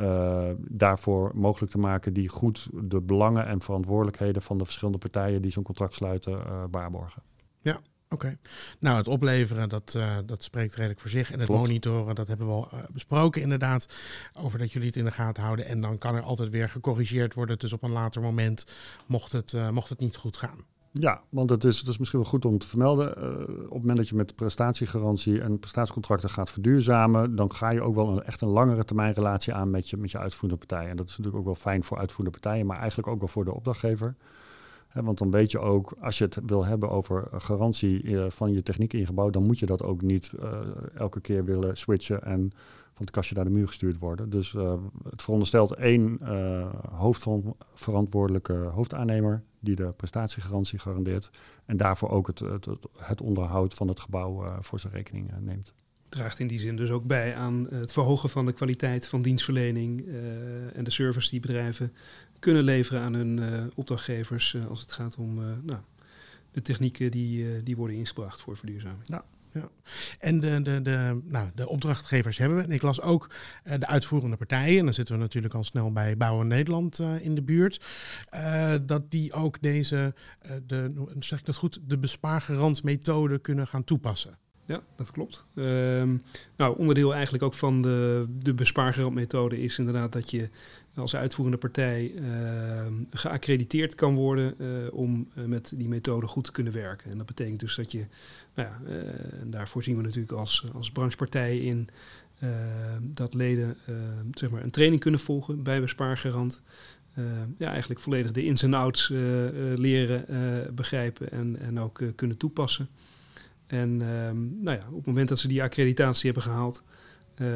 uh, 0.00 0.50
daarvoor 0.58 1.30
mogelijk 1.34 1.72
te 1.72 1.78
maken 1.78 2.12
die 2.12 2.28
goed 2.28 2.68
de 2.72 3.00
belangen 3.00 3.46
en 3.46 3.60
verantwoordelijkheden 3.60 4.42
van 4.42 4.58
de 4.58 4.64
verschillende 4.64 4.98
partijen 4.98 5.42
die 5.42 5.50
zo'n 5.50 5.62
contract 5.62 5.94
sluiten 5.94 6.32
uh, 6.32 6.64
waarborgen. 6.70 7.22
Ja, 7.60 7.80
Oké. 8.12 8.38
Nou, 8.80 8.96
het 8.96 9.08
opleveren, 9.08 9.68
dat, 9.68 9.94
uh, 9.96 10.16
dat 10.26 10.42
spreekt 10.42 10.74
redelijk 10.74 11.00
voor 11.00 11.10
zich. 11.10 11.32
En 11.32 11.40
het 11.40 11.48
monitoren, 11.48 12.14
dat 12.14 12.28
hebben 12.28 12.46
we 12.46 12.52
al 12.52 12.68
besproken 12.92 13.42
inderdaad. 13.42 13.92
Over 14.32 14.58
dat 14.58 14.72
jullie 14.72 14.88
het 14.88 14.96
in 14.96 15.04
de 15.04 15.10
gaten 15.10 15.42
houden. 15.42 15.66
En 15.66 15.80
dan 15.80 15.98
kan 15.98 16.14
er 16.14 16.22
altijd 16.22 16.48
weer 16.48 16.68
gecorrigeerd 16.68 17.34
worden. 17.34 17.58
Dus 17.58 17.72
op 17.72 17.82
een 17.82 17.90
later 17.90 18.22
moment, 18.22 18.66
mocht 19.06 19.32
het, 19.32 19.54
mocht 19.70 19.88
het 19.88 20.00
niet 20.00 20.16
goed 20.16 20.36
gaan. 20.36 20.64
Ja, 20.92 21.22
want 21.28 21.50
het 21.50 21.64
is, 21.64 21.78
het 21.78 21.88
is 21.88 21.98
misschien 21.98 22.20
wel 22.20 22.28
goed 22.28 22.44
om 22.44 22.58
te 22.58 22.66
vermelden. 22.66 23.08
op 23.46 23.58
het 23.60 23.70
moment 23.70 23.96
dat 23.96 24.08
je 24.08 24.14
met 24.14 24.34
prestatiegarantie 24.34 25.40
en 25.40 25.58
prestatiecontracten 25.58 26.30
gaat 26.30 26.50
verduurzamen, 26.50 27.36
dan 27.36 27.52
ga 27.52 27.70
je 27.70 27.82
ook 27.82 27.94
wel 27.94 28.08
een, 28.08 28.22
echt 28.22 28.40
een 28.40 28.48
langere 28.48 28.84
termijn 28.84 29.12
relatie 29.12 29.54
aan 29.54 29.70
met 29.70 29.90
je, 29.90 29.96
met 29.96 30.10
je 30.10 30.18
uitvoerende 30.18 30.66
partij. 30.66 30.88
En 30.88 30.96
dat 30.96 31.08
is 31.08 31.10
natuurlijk 31.10 31.36
ook 31.36 31.44
wel 31.44 31.54
fijn 31.54 31.84
voor 31.84 31.98
uitvoerende 31.98 32.38
partijen, 32.40 32.66
maar 32.66 32.78
eigenlijk 32.78 33.08
ook 33.08 33.18
wel 33.18 33.28
voor 33.28 33.44
de 33.44 33.54
opdrachtgever 33.54 34.16
want 34.94 35.18
dan 35.18 35.30
weet 35.30 35.50
je 35.50 35.58
ook, 35.58 35.94
als 36.00 36.18
je 36.18 36.24
het 36.24 36.38
wil 36.46 36.64
hebben 36.64 36.90
over 36.90 37.28
garantie 37.32 38.02
eh, 38.02 38.30
van 38.30 38.52
je 38.52 38.62
techniek 38.62 38.92
ingebouwd, 38.92 39.32
dan 39.32 39.46
moet 39.46 39.58
je 39.58 39.66
dat 39.66 39.82
ook 39.82 40.02
niet 40.02 40.32
uh, 40.40 40.60
elke 40.94 41.20
keer 41.20 41.44
willen 41.44 41.76
switchen 41.76 42.22
en 42.22 42.52
van 43.00 43.08
het 43.08 43.10
kastje 43.10 43.34
naar 43.34 43.44
de 43.44 43.50
muur 43.50 43.66
gestuurd 43.66 43.98
worden. 43.98 44.30
Dus 44.30 44.52
uh, 44.52 44.74
het 45.10 45.22
veronderstelt 45.22 45.74
één 45.74 46.18
hoofdverantwoordelijke 46.90 48.52
hoofdaannemer 48.52 49.42
die 49.60 49.76
de 49.76 49.92
prestatiegarantie 49.92 50.78
garandeert 50.78 51.30
en 51.64 51.76
daarvoor 51.76 52.10
ook 52.10 52.26
het, 52.26 52.38
het, 52.38 52.66
het 52.96 53.20
onderhoud 53.20 53.74
van 53.74 53.88
het 53.88 54.00
gebouw 54.00 54.58
voor 54.60 54.80
zijn 54.80 54.92
rekening 54.92 55.30
neemt 55.40 55.74
draagt 56.08 56.38
in 56.38 56.46
die 56.46 56.58
zin 56.58 56.76
dus 56.76 56.90
ook 56.90 57.04
bij 57.04 57.34
aan 57.34 57.66
het 57.70 57.92
verhogen 57.92 58.30
van 58.30 58.46
de 58.46 58.52
kwaliteit 58.52 59.08
van 59.08 59.22
dienstverlening 59.22 60.06
en 60.74 60.84
de 60.84 60.90
service 60.90 61.30
die 61.30 61.40
bedrijven 61.40 61.92
kunnen 62.40 62.62
leveren 62.62 63.00
aan 63.02 63.14
hun 63.14 63.38
uh, 63.38 63.64
opdrachtgevers 63.74 64.52
uh, 64.52 64.66
als 64.66 64.80
het 64.80 64.92
gaat 64.92 65.16
om 65.16 65.38
uh, 65.38 65.44
nou, 65.62 65.80
de 66.52 66.62
technieken 66.62 67.10
die, 67.10 67.62
die 67.62 67.76
worden 67.76 67.96
ingebracht 67.96 68.40
voor 68.40 68.56
verduurzaming. 68.56 69.02
Ja. 69.04 69.24
Ja. 69.52 69.68
En 70.18 70.40
de, 70.40 70.62
de, 70.62 70.82
de, 70.82 71.20
nou, 71.24 71.50
de 71.54 71.68
opdrachtgevers 71.68 72.38
hebben 72.38 72.58
we. 72.58 72.64
En 72.64 72.70
ik 72.70 72.82
las 72.82 73.00
ook 73.00 73.30
de 73.62 73.86
uitvoerende 73.86 74.36
partijen. 74.36 74.78
En 74.78 74.84
dan 74.84 74.94
zitten 74.94 75.14
we 75.14 75.20
natuurlijk 75.20 75.54
al 75.54 75.64
snel 75.64 75.92
bij 75.92 76.16
Bouwen 76.16 76.46
Nederland 76.46 76.98
in 77.20 77.34
de 77.34 77.42
buurt. 77.42 77.84
dat 78.82 79.10
die 79.10 79.32
ook 79.32 79.60
deze, 79.60 80.14
de, 80.66 81.06
zeg 81.18 81.38
ik 81.38 81.44
dat 81.44 81.56
goed, 81.56 81.80
de 81.86 81.98
bespaargarantmethode 81.98 83.38
kunnen 83.38 83.66
gaan 83.66 83.84
toepassen. 83.84 84.38
Ja, 84.70 84.82
dat 84.96 85.10
klopt. 85.10 85.46
Ehm, 85.54 86.16
nou, 86.56 86.78
onderdeel 86.78 87.14
eigenlijk 87.14 87.42
ook 87.42 87.54
van 87.54 87.82
de, 87.82 88.26
de 88.42 88.54
is 89.58 89.78
inderdaad 89.78 90.12
dat 90.12 90.30
je 90.30 90.48
als 90.94 91.16
uitvoerende 91.16 91.58
partij 91.58 92.12
uh, 92.14 92.86
geaccrediteerd 93.10 93.94
kan 93.94 94.14
worden 94.14 94.54
uh, 94.58 94.92
om 94.92 95.28
uh, 95.34 95.44
met 95.44 95.72
die 95.76 95.88
methode 95.88 96.26
goed 96.26 96.44
te 96.44 96.52
kunnen 96.52 96.72
werken. 96.72 97.10
En 97.10 97.18
dat 97.18 97.26
betekent 97.26 97.60
dus 97.60 97.76
dat 97.76 97.92
je, 97.92 98.06
nou 98.54 98.68
ja, 98.68 98.92
en 99.40 99.50
daarvoor 99.50 99.82
zien 99.82 99.96
we 99.96 100.02
natuurlijk 100.02 100.32
als, 100.32 100.64
als 100.74 100.90
branchepartij 100.90 101.58
in 101.58 101.88
dat 103.00 103.34
leden 103.34 103.76
zeg 104.32 104.50
maar 104.50 104.62
een 104.62 104.70
training 104.70 105.00
kunnen 105.00 105.20
volgen 105.20 105.62
bij 105.62 105.80
Bespaargarant. 105.80 106.62
ja, 107.58 107.70
eigenlijk 107.70 108.00
volledig 108.00 108.32
de 108.32 108.44
ins 108.44 108.62
en 108.62 108.74
outs 108.74 109.08
leren 109.76 110.24
begrijpen 110.74 111.30
en, 111.30 111.58
en 111.60 111.80
ook 111.80 112.02
kunnen 112.14 112.36
toepassen. 112.36 112.88
En 113.70 114.00
um, 114.00 114.62
nou 114.62 114.76
ja, 114.76 114.86
op 114.88 114.96
het 114.96 115.06
moment 115.06 115.28
dat 115.28 115.38
ze 115.38 115.48
die 115.48 115.62
accreditatie 115.62 116.24
hebben 116.24 116.42
gehaald, 116.42 116.82
uh, 117.36 117.48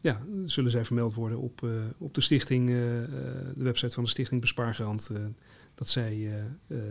ja, 0.00 0.22
zullen 0.44 0.70
zij 0.70 0.84
vermeld 0.84 1.14
worden 1.14 1.38
op, 1.38 1.60
uh, 1.64 1.70
op 1.98 2.14
de 2.14 2.20
stichting, 2.20 2.68
uh, 2.68 2.76
de 3.54 3.62
website 3.62 3.94
van 3.94 4.04
de 4.04 4.10
Stichting 4.10 4.40
Bespaargarant, 4.40 5.10
dat 5.74 5.88
zij 5.88 6.30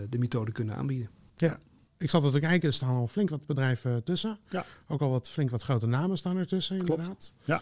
de 0.10 0.18
methode 0.18 0.52
kunnen 0.52 0.76
aanbieden. 0.76 1.10
Ja, 1.36 1.60
ik 1.98 2.10
zat 2.10 2.24
er 2.24 2.32
te 2.32 2.40
kijken, 2.40 2.68
er 2.68 2.74
staan 2.74 2.96
al 2.96 3.08
flink 3.08 3.30
wat 3.30 3.46
bedrijven 3.46 4.04
tussen. 4.04 4.40
Ja. 4.50 4.66
Ook 4.88 5.02
al 5.02 5.10
wat 5.10 5.30
flink 5.30 5.50
wat 5.50 5.64
grote 5.64 5.88
namen 5.88 6.18
staan 6.18 6.38
er 6.38 6.48
tussen, 6.48 6.78
inderdaad. 6.78 7.34
Ja. 7.44 7.62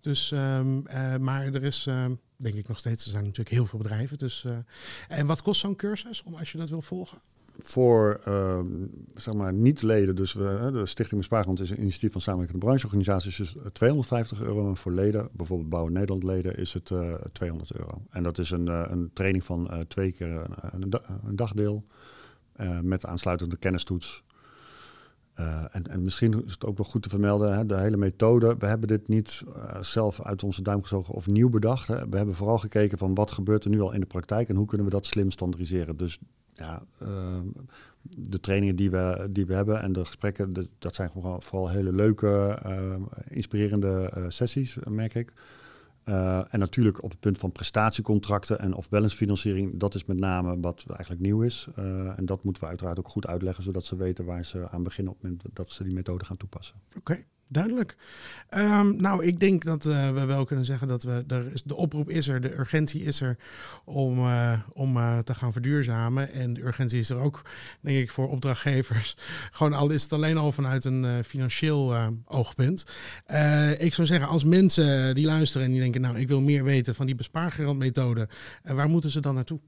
Dus, 0.00 0.30
um, 0.30 0.82
maar 1.20 1.46
er 1.46 1.64
is, 1.64 1.86
ehm, 1.86 2.14
denk 2.36 2.54
ik 2.54 2.68
nog 2.68 2.78
steeds, 2.78 3.04
er 3.04 3.10
zijn 3.10 3.22
natuurlijk 3.22 3.50
heel 3.50 3.66
veel 3.66 3.78
bedrijven. 3.78 4.18
Dus, 4.18 4.44
en 5.08 5.26
wat 5.26 5.42
kost 5.42 5.60
zo'n 5.60 5.76
cursus 5.76 6.22
om 6.22 6.34
als 6.34 6.52
je 6.52 6.58
dat 6.58 6.68
wil 6.68 6.82
volgen? 6.82 7.18
Voor 7.58 8.20
uh, 8.28 8.60
zeg 9.14 9.34
maar 9.34 9.52
niet-leden, 9.52 10.16
dus 10.16 10.32
we, 10.32 10.70
de 10.72 10.86
Stichting 10.86 11.20
Bespaargrond 11.20 11.60
is 11.60 11.70
een 11.70 11.80
initiatief 11.80 12.12
van 12.12 12.20
samenwerkende 12.20 12.64
brancheorganisaties, 12.64 13.36
dus 13.36 13.56
250 13.72 14.42
euro. 14.42 14.68
En 14.68 14.76
voor 14.76 14.92
leden, 14.92 15.28
bijvoorbeeld 15.32 15.68
Bouwen 15.68 15.92
Nederland 15.92 16.22
leden, 16.22 16.56
is 16.56 16.72
het 16.72 16.90
uh, 16.90 17.12
eh, 17.12 17.20
200 17.32 17.72
euro. 17.72 18.02
En 18.10 18.22
dat 18.22 18.38
is 18.38 18.50
een, 18.50 18.66
uh, 18.66 18.84
een 18.88 19.10
training 19.12 19.44
van 19.44 19.84
twee 19.88 20.12
keer 20.12 20.46
een, 20.70 21.36
dagdeel 21.36 21.84
met 22.82 23.06
aansluitende 23.06 23.56
kennistoets. 23.56 24.22
En, 25.70 25.86
en, 25.86 26.02
misschien 26.02 26.44
is 26.44 26.52
het 26.52 26.64
ook 26.64 26.76
wel 26.76 26.86
goed 26.86 27.02
te 27.02 27.08
vermelden, 27.08 27.56
hè, 27.56 27.66
de 27.66 27.76
hele 27.76 27.96
methode. 27.96 28.56
We 28.58 28.66
hebben 28.66 28.88
dit 28.88 29.08
niet 29.08 29.42
zelf 29.80 30.22
uit 30.22 30.42
onze 30.42 30.62
duim 30.62 30.82
gezogen 30.82 31.14
of 31.14 31.26
nieuw 31.26 31.48
bedacht. 31.48 31.86
We 31.86 32.16
hebben 32.16 32.34
vooral 32.34 32.58
gekeken 32.58 32.98
van 32.98 33.14
wat 33.14 33.32
gebeurt 33.32 33.64
er 33.64 33.70
nu 33.70 33.80
al 33.80 33.92
in 33.92 34.00
de 34.00 34.06
praktijk 34.06 34.48
en 34.48 34.56
hoe 34.56 34.66
kunnen 34.66 34.86
we 34.86 34.92
dat 34.92 35.06
slim 35.06 35.30
standaardiseren. 35.30 35.96
Dus 35.96 36.18
ja, 36.58 36.82
ehm, 36.98 37.46
de 38.02 38.40
trainingen 38.40 38.76
die 38.76 38.90
we, 38.90 39.28
die 39.30 39.46
we 39.46 39.54
hebben 39.54 39.82
en 39.82 39.92
de 39.92 40.04
gesprekken, 40.04 40.68
dat 40.78 40.94
zijn 40.94 41.10
gewoon 41.10 41.42
vooral 41.42 41.68
hele 41.68 41.92
leuke, 41.92 42.58
ehm, 42.62 43.02
inspirerende 43.28 44.12
uh, 44.16 44.24
sessies, 44.28 44.76
merk 44.88 45.14
ik. 45.14 45.32
Uh, 46.04 46.54
en 46.54 46.58
natuurlijk 46.58 47.02
op 47.02 47.10
het 47.10 47.20
punt 47.20 47.38
van 47.38 47.52
prestatiecontracten 47.52 48.58
en 48.58 48.74
of 48.74 48.88
financiering, 49.08 49.78
dat 49.80 49.94
is 49.94 50.04
met 50.04 50.18
name 50.18 50.60
wat 50.60 50.84
eigenlijk 50.88 51.20
nieuw 51.20 51.42
is. 51.42 51.68
Uh, 51.78 52.18
en 52.18 52.26
dat 52.26 52.44
moeten 52.44 52.62
we 52.62 52.68
uiteraard 52.68 52.98
ook 52.98 53.08
goed 53.08 53.26
uitleggen, 53.26 53.64
zodat 53.64 53.84
ze 53.84 53.96
weten 53.96 54.24
waar 54.24 54.44
ze 54.44 54.68
aan 54.70 54.82
beginnen 54.82 55.12
op 55.12 55.22
het 55.22 55.30
moment 55.30 55.56
dat 55.56 55.70
ze 55.70 55.84
die 55.84 55.92
methode 55.92 56.24
gaan 56.24 56.36
toepassen. 56.36 56.76
Oké. 56.96 57.24
Duidelijk. 57.50 57.96
Um, 58.50 59.00
nou, 59.00 59.24
ik 59.24 59.40
denk 59.40 59.64
dat 59.64 59.86
uh, 59.86 60.10
we 60.10 60.24
wel 60.24 60.44
kunnen 60.44 60.64
zeggen 60.64 60.88
dat 60.88 61.02
we 61.02 61.24
er 61.28 61.52
is, 61.52 61.62
de 61.62 61.74
oproep 61.76 62.10
is 62.10 62.28
er, 62.28 62.40
de 62.40 62.58
urgentie 62.58 63.02
is 63.02 63.20
er 63.20 63.36
om, 63.84 64.18
uh, 64.18 64.60
om 64.72 64.96
uh, 64.96 65.18
te 65.18 65.34
gaan 65.34 65.52
verduurzamen. 65.52 66.32
En 66.32 66.54
de 66.54 66.66
urgentie 66.66 66.98
is 66.98 67.10
er 67.10 67.18
ook, 67.18 67.42
denk 67.80 67.98
ik, 67.98 68.10
voor 68.10 68.28
opdrachtgevers. 68.28 69.16
Gewoon 69.52 69.72
al 69.72 69.90
is 69.90 70.02
het 70.02 70.12
alleen 70.12 70.36
al 70.36 70.52
vanuit 70.52 70.84
een 70.84 71.24
financieel 71.24 71.96
oogpunt. 72.24 72.84
ik 73.78 73.94
zou 73.94 74.06
zeggen, 74.06 74.28
als 74.28 74.44
mensen 74.44 75.14
die 75.14 75.26
luisteren 75.26 75.66
en 75.66 75.72
die 75.72 75.80
denken, 75.80 76.00
nou, 76.00 76.18
ik 76.18 76.28
wil 76.28 76.40
meer 76.40 76.64
weten 76.64 76.94
van 76.94 77.06
die 77.06 77.14
bespaargarantmethode, 77.14 78.28
waar 78.62 78.88
moeten 78.88 79.10
ze 79.10 79.20
dan 79.20 79.34
naartoe? 79.34 79.60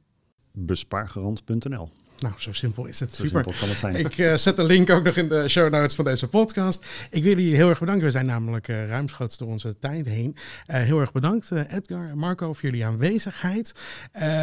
Bespaargarant.nl 0.53 1.91
nou, 2.21 2.35
zo 2.39 2.53
simpel 2.53 2.87
is 2.87 3.01
het. 3.01 3.15
Zo 3.15 3.25
Super. 3.25 3.45
simpel 3.45 3.61
kan 3.61 3.69
het 3.69 3.79
zijn. 3.79 3.95
Ik 3.95 4.19
uh, 4.19 4.35
zet 4.35 4.57
de 4.57 4.65
link 4.65 4.91
ook 4.91 5.05
nog 5.05 5.17
in 5.17 5.29
de 5.29 5.49
show 5.49 5.73
notes 5.73 5.95
van 5.95 6.05
deze 6.05 6.27
podcast. 6.27 6.87
Ik 7.11 7.23
wil 7.23 7.33
jullie 7.37 7.55
heel 7.55 7.69
erg 7.69 7.79
bedanken. 7.79 8.05
We 8.05 8.11
zijn 8.11 8.27
namelijk 8.27 8.69
uh, 8.69 8.89
ruimschoots 8.89 9.39
door 9.39 9.49
onze 9.49 9.79
tijd 9.79 10.07
heen. 10.07 10.37
Uh, 10.67 10.77
heel 10.77 11.01
erg 11.01 11.13
bedankt 11.13 11.51
Edgar 11.51 12.09
en 12.09 12.19
Marco 12.19 12.53
voor 12.53 12.71
jullie 12.71 12.87
aanwezigheid. 12.87 13.75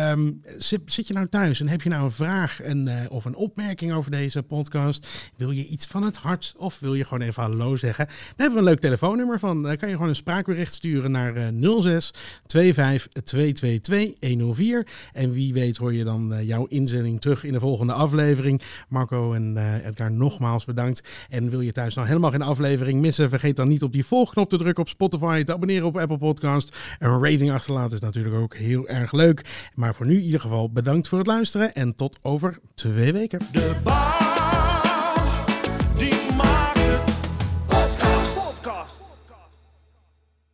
Um, 0.10 0.42
zit, 0.58 0.82
zit, 0.86 1.08
je 1.08 1.14
nou 1.14 1.28
thuis 1.28 1.60
en 1.60 1.68
heb 1.68 1.82
je 1.82 1.90
nou 1.90 2.04
een 2.04 2.12
vraag 2.12 2.62
en, 2.62 2.90
of 3.10 3.26
een 3.26 3.36
opmerking 3.36 3.94
over 3.94 4.12
deze 4.12 4.44
podcast? 4.44 5.08
Wil 5.36 5.52
je 5.52 5.66
iets 5.66 5.88
van 5.88 6.04
het 6.04 6.16
hart 6.16 6.54
of 6.58 6.80
wil 6.80 6.94
je 6.94 7.04
gewoon 7.04 7.28
even 7.28 7.44
hallo 7.44 7.76
zeggen? 7.76 8.06
Daar 8.06 8.16
hebben 8.36 8.54
we 8.54 8.60
een 8.60 8.70
leuk 8.70 8.80
telefoonnummer 8.80 9.40
van. 9.40 9.64
Dan 9.64 9.78
kan 9.78 9.90
je 9.90 9.94
gewoon 9.94 10.10
een 10.10 10.16
spraakbericht 10.16 10.74
sturen 10.74 11.12
naar 11.12 11.34
06 11.82 12.14
25 12.48 13.08
222 13.24 14.30
104. 14.30 14.88
En 15.14 15.32
wie 15.32 15.54
weet 15.54 15.78
hoor 15.78 15.94
je 15.94 16.04
dan 16.04 16.46
jouw 16.46 16.66
inzending 16.66 17.22
terug 17.22 17.44
in 17.44 17.52
de 17.52 17.60
volgende 17.60 17.67
aflevering. 17.76 18.62
Marco 18.90 19.34
en 19.34 19.54
uh, 19.58 19.86
Edgar, 19.86 20.12
nogmaals 20.12 20.66
bedankt. 20.66 21.10
En 21.30 21.50
wil 21.50 21.62
je 21.62 21.72
thuis 21.72 21.96
nou 21.96 22.08
helemaal 22.08 22.32
geen 22.32 22.42
aflevering 22.42 23.02
missen? 23.02 23.30
Vergeet 23.30 23.56
dan 23.56 23.68
niet 23.68 23.84
op 23.84 23.92
die 23.92 24.06
volgknop 24.06 24.50
te 24.50 24.58
drukken 24.58 24.84
op 24.84 24.90
Spotify, 24.90 25.44
te 25.44 25.54
abonneren 25.54 25.88
op 25.88 25.98
Apple 25.98 26.18
Podcast. 26.18 26.76
Een 27.00 27.24
rating 27.24 27.52
achterlaten 27.52 27.94
is 27.94 28.00
natuurlijk 28.00 28.36
ook 28.36 28.56
heel 28.56 28.88
erg 28.88 29.12
leuk. 29.12 29.70
Maar 29.76 29.96
voor 29.96 30.06
nu 30.06 30.18
in 30.18 30.24
ieder 30.24 30.40
geval 30.40 30.72
bedankt 30.72 31.08
voor 31.08 31.18
het 31.18 31.28
luisteren 31.28 31.74
en 31.74 31.96
tot 31.96 32.20
over 32.22 32.60
twee 32.76 33.14
weken. 33.14 33.40
De 33.52 34.27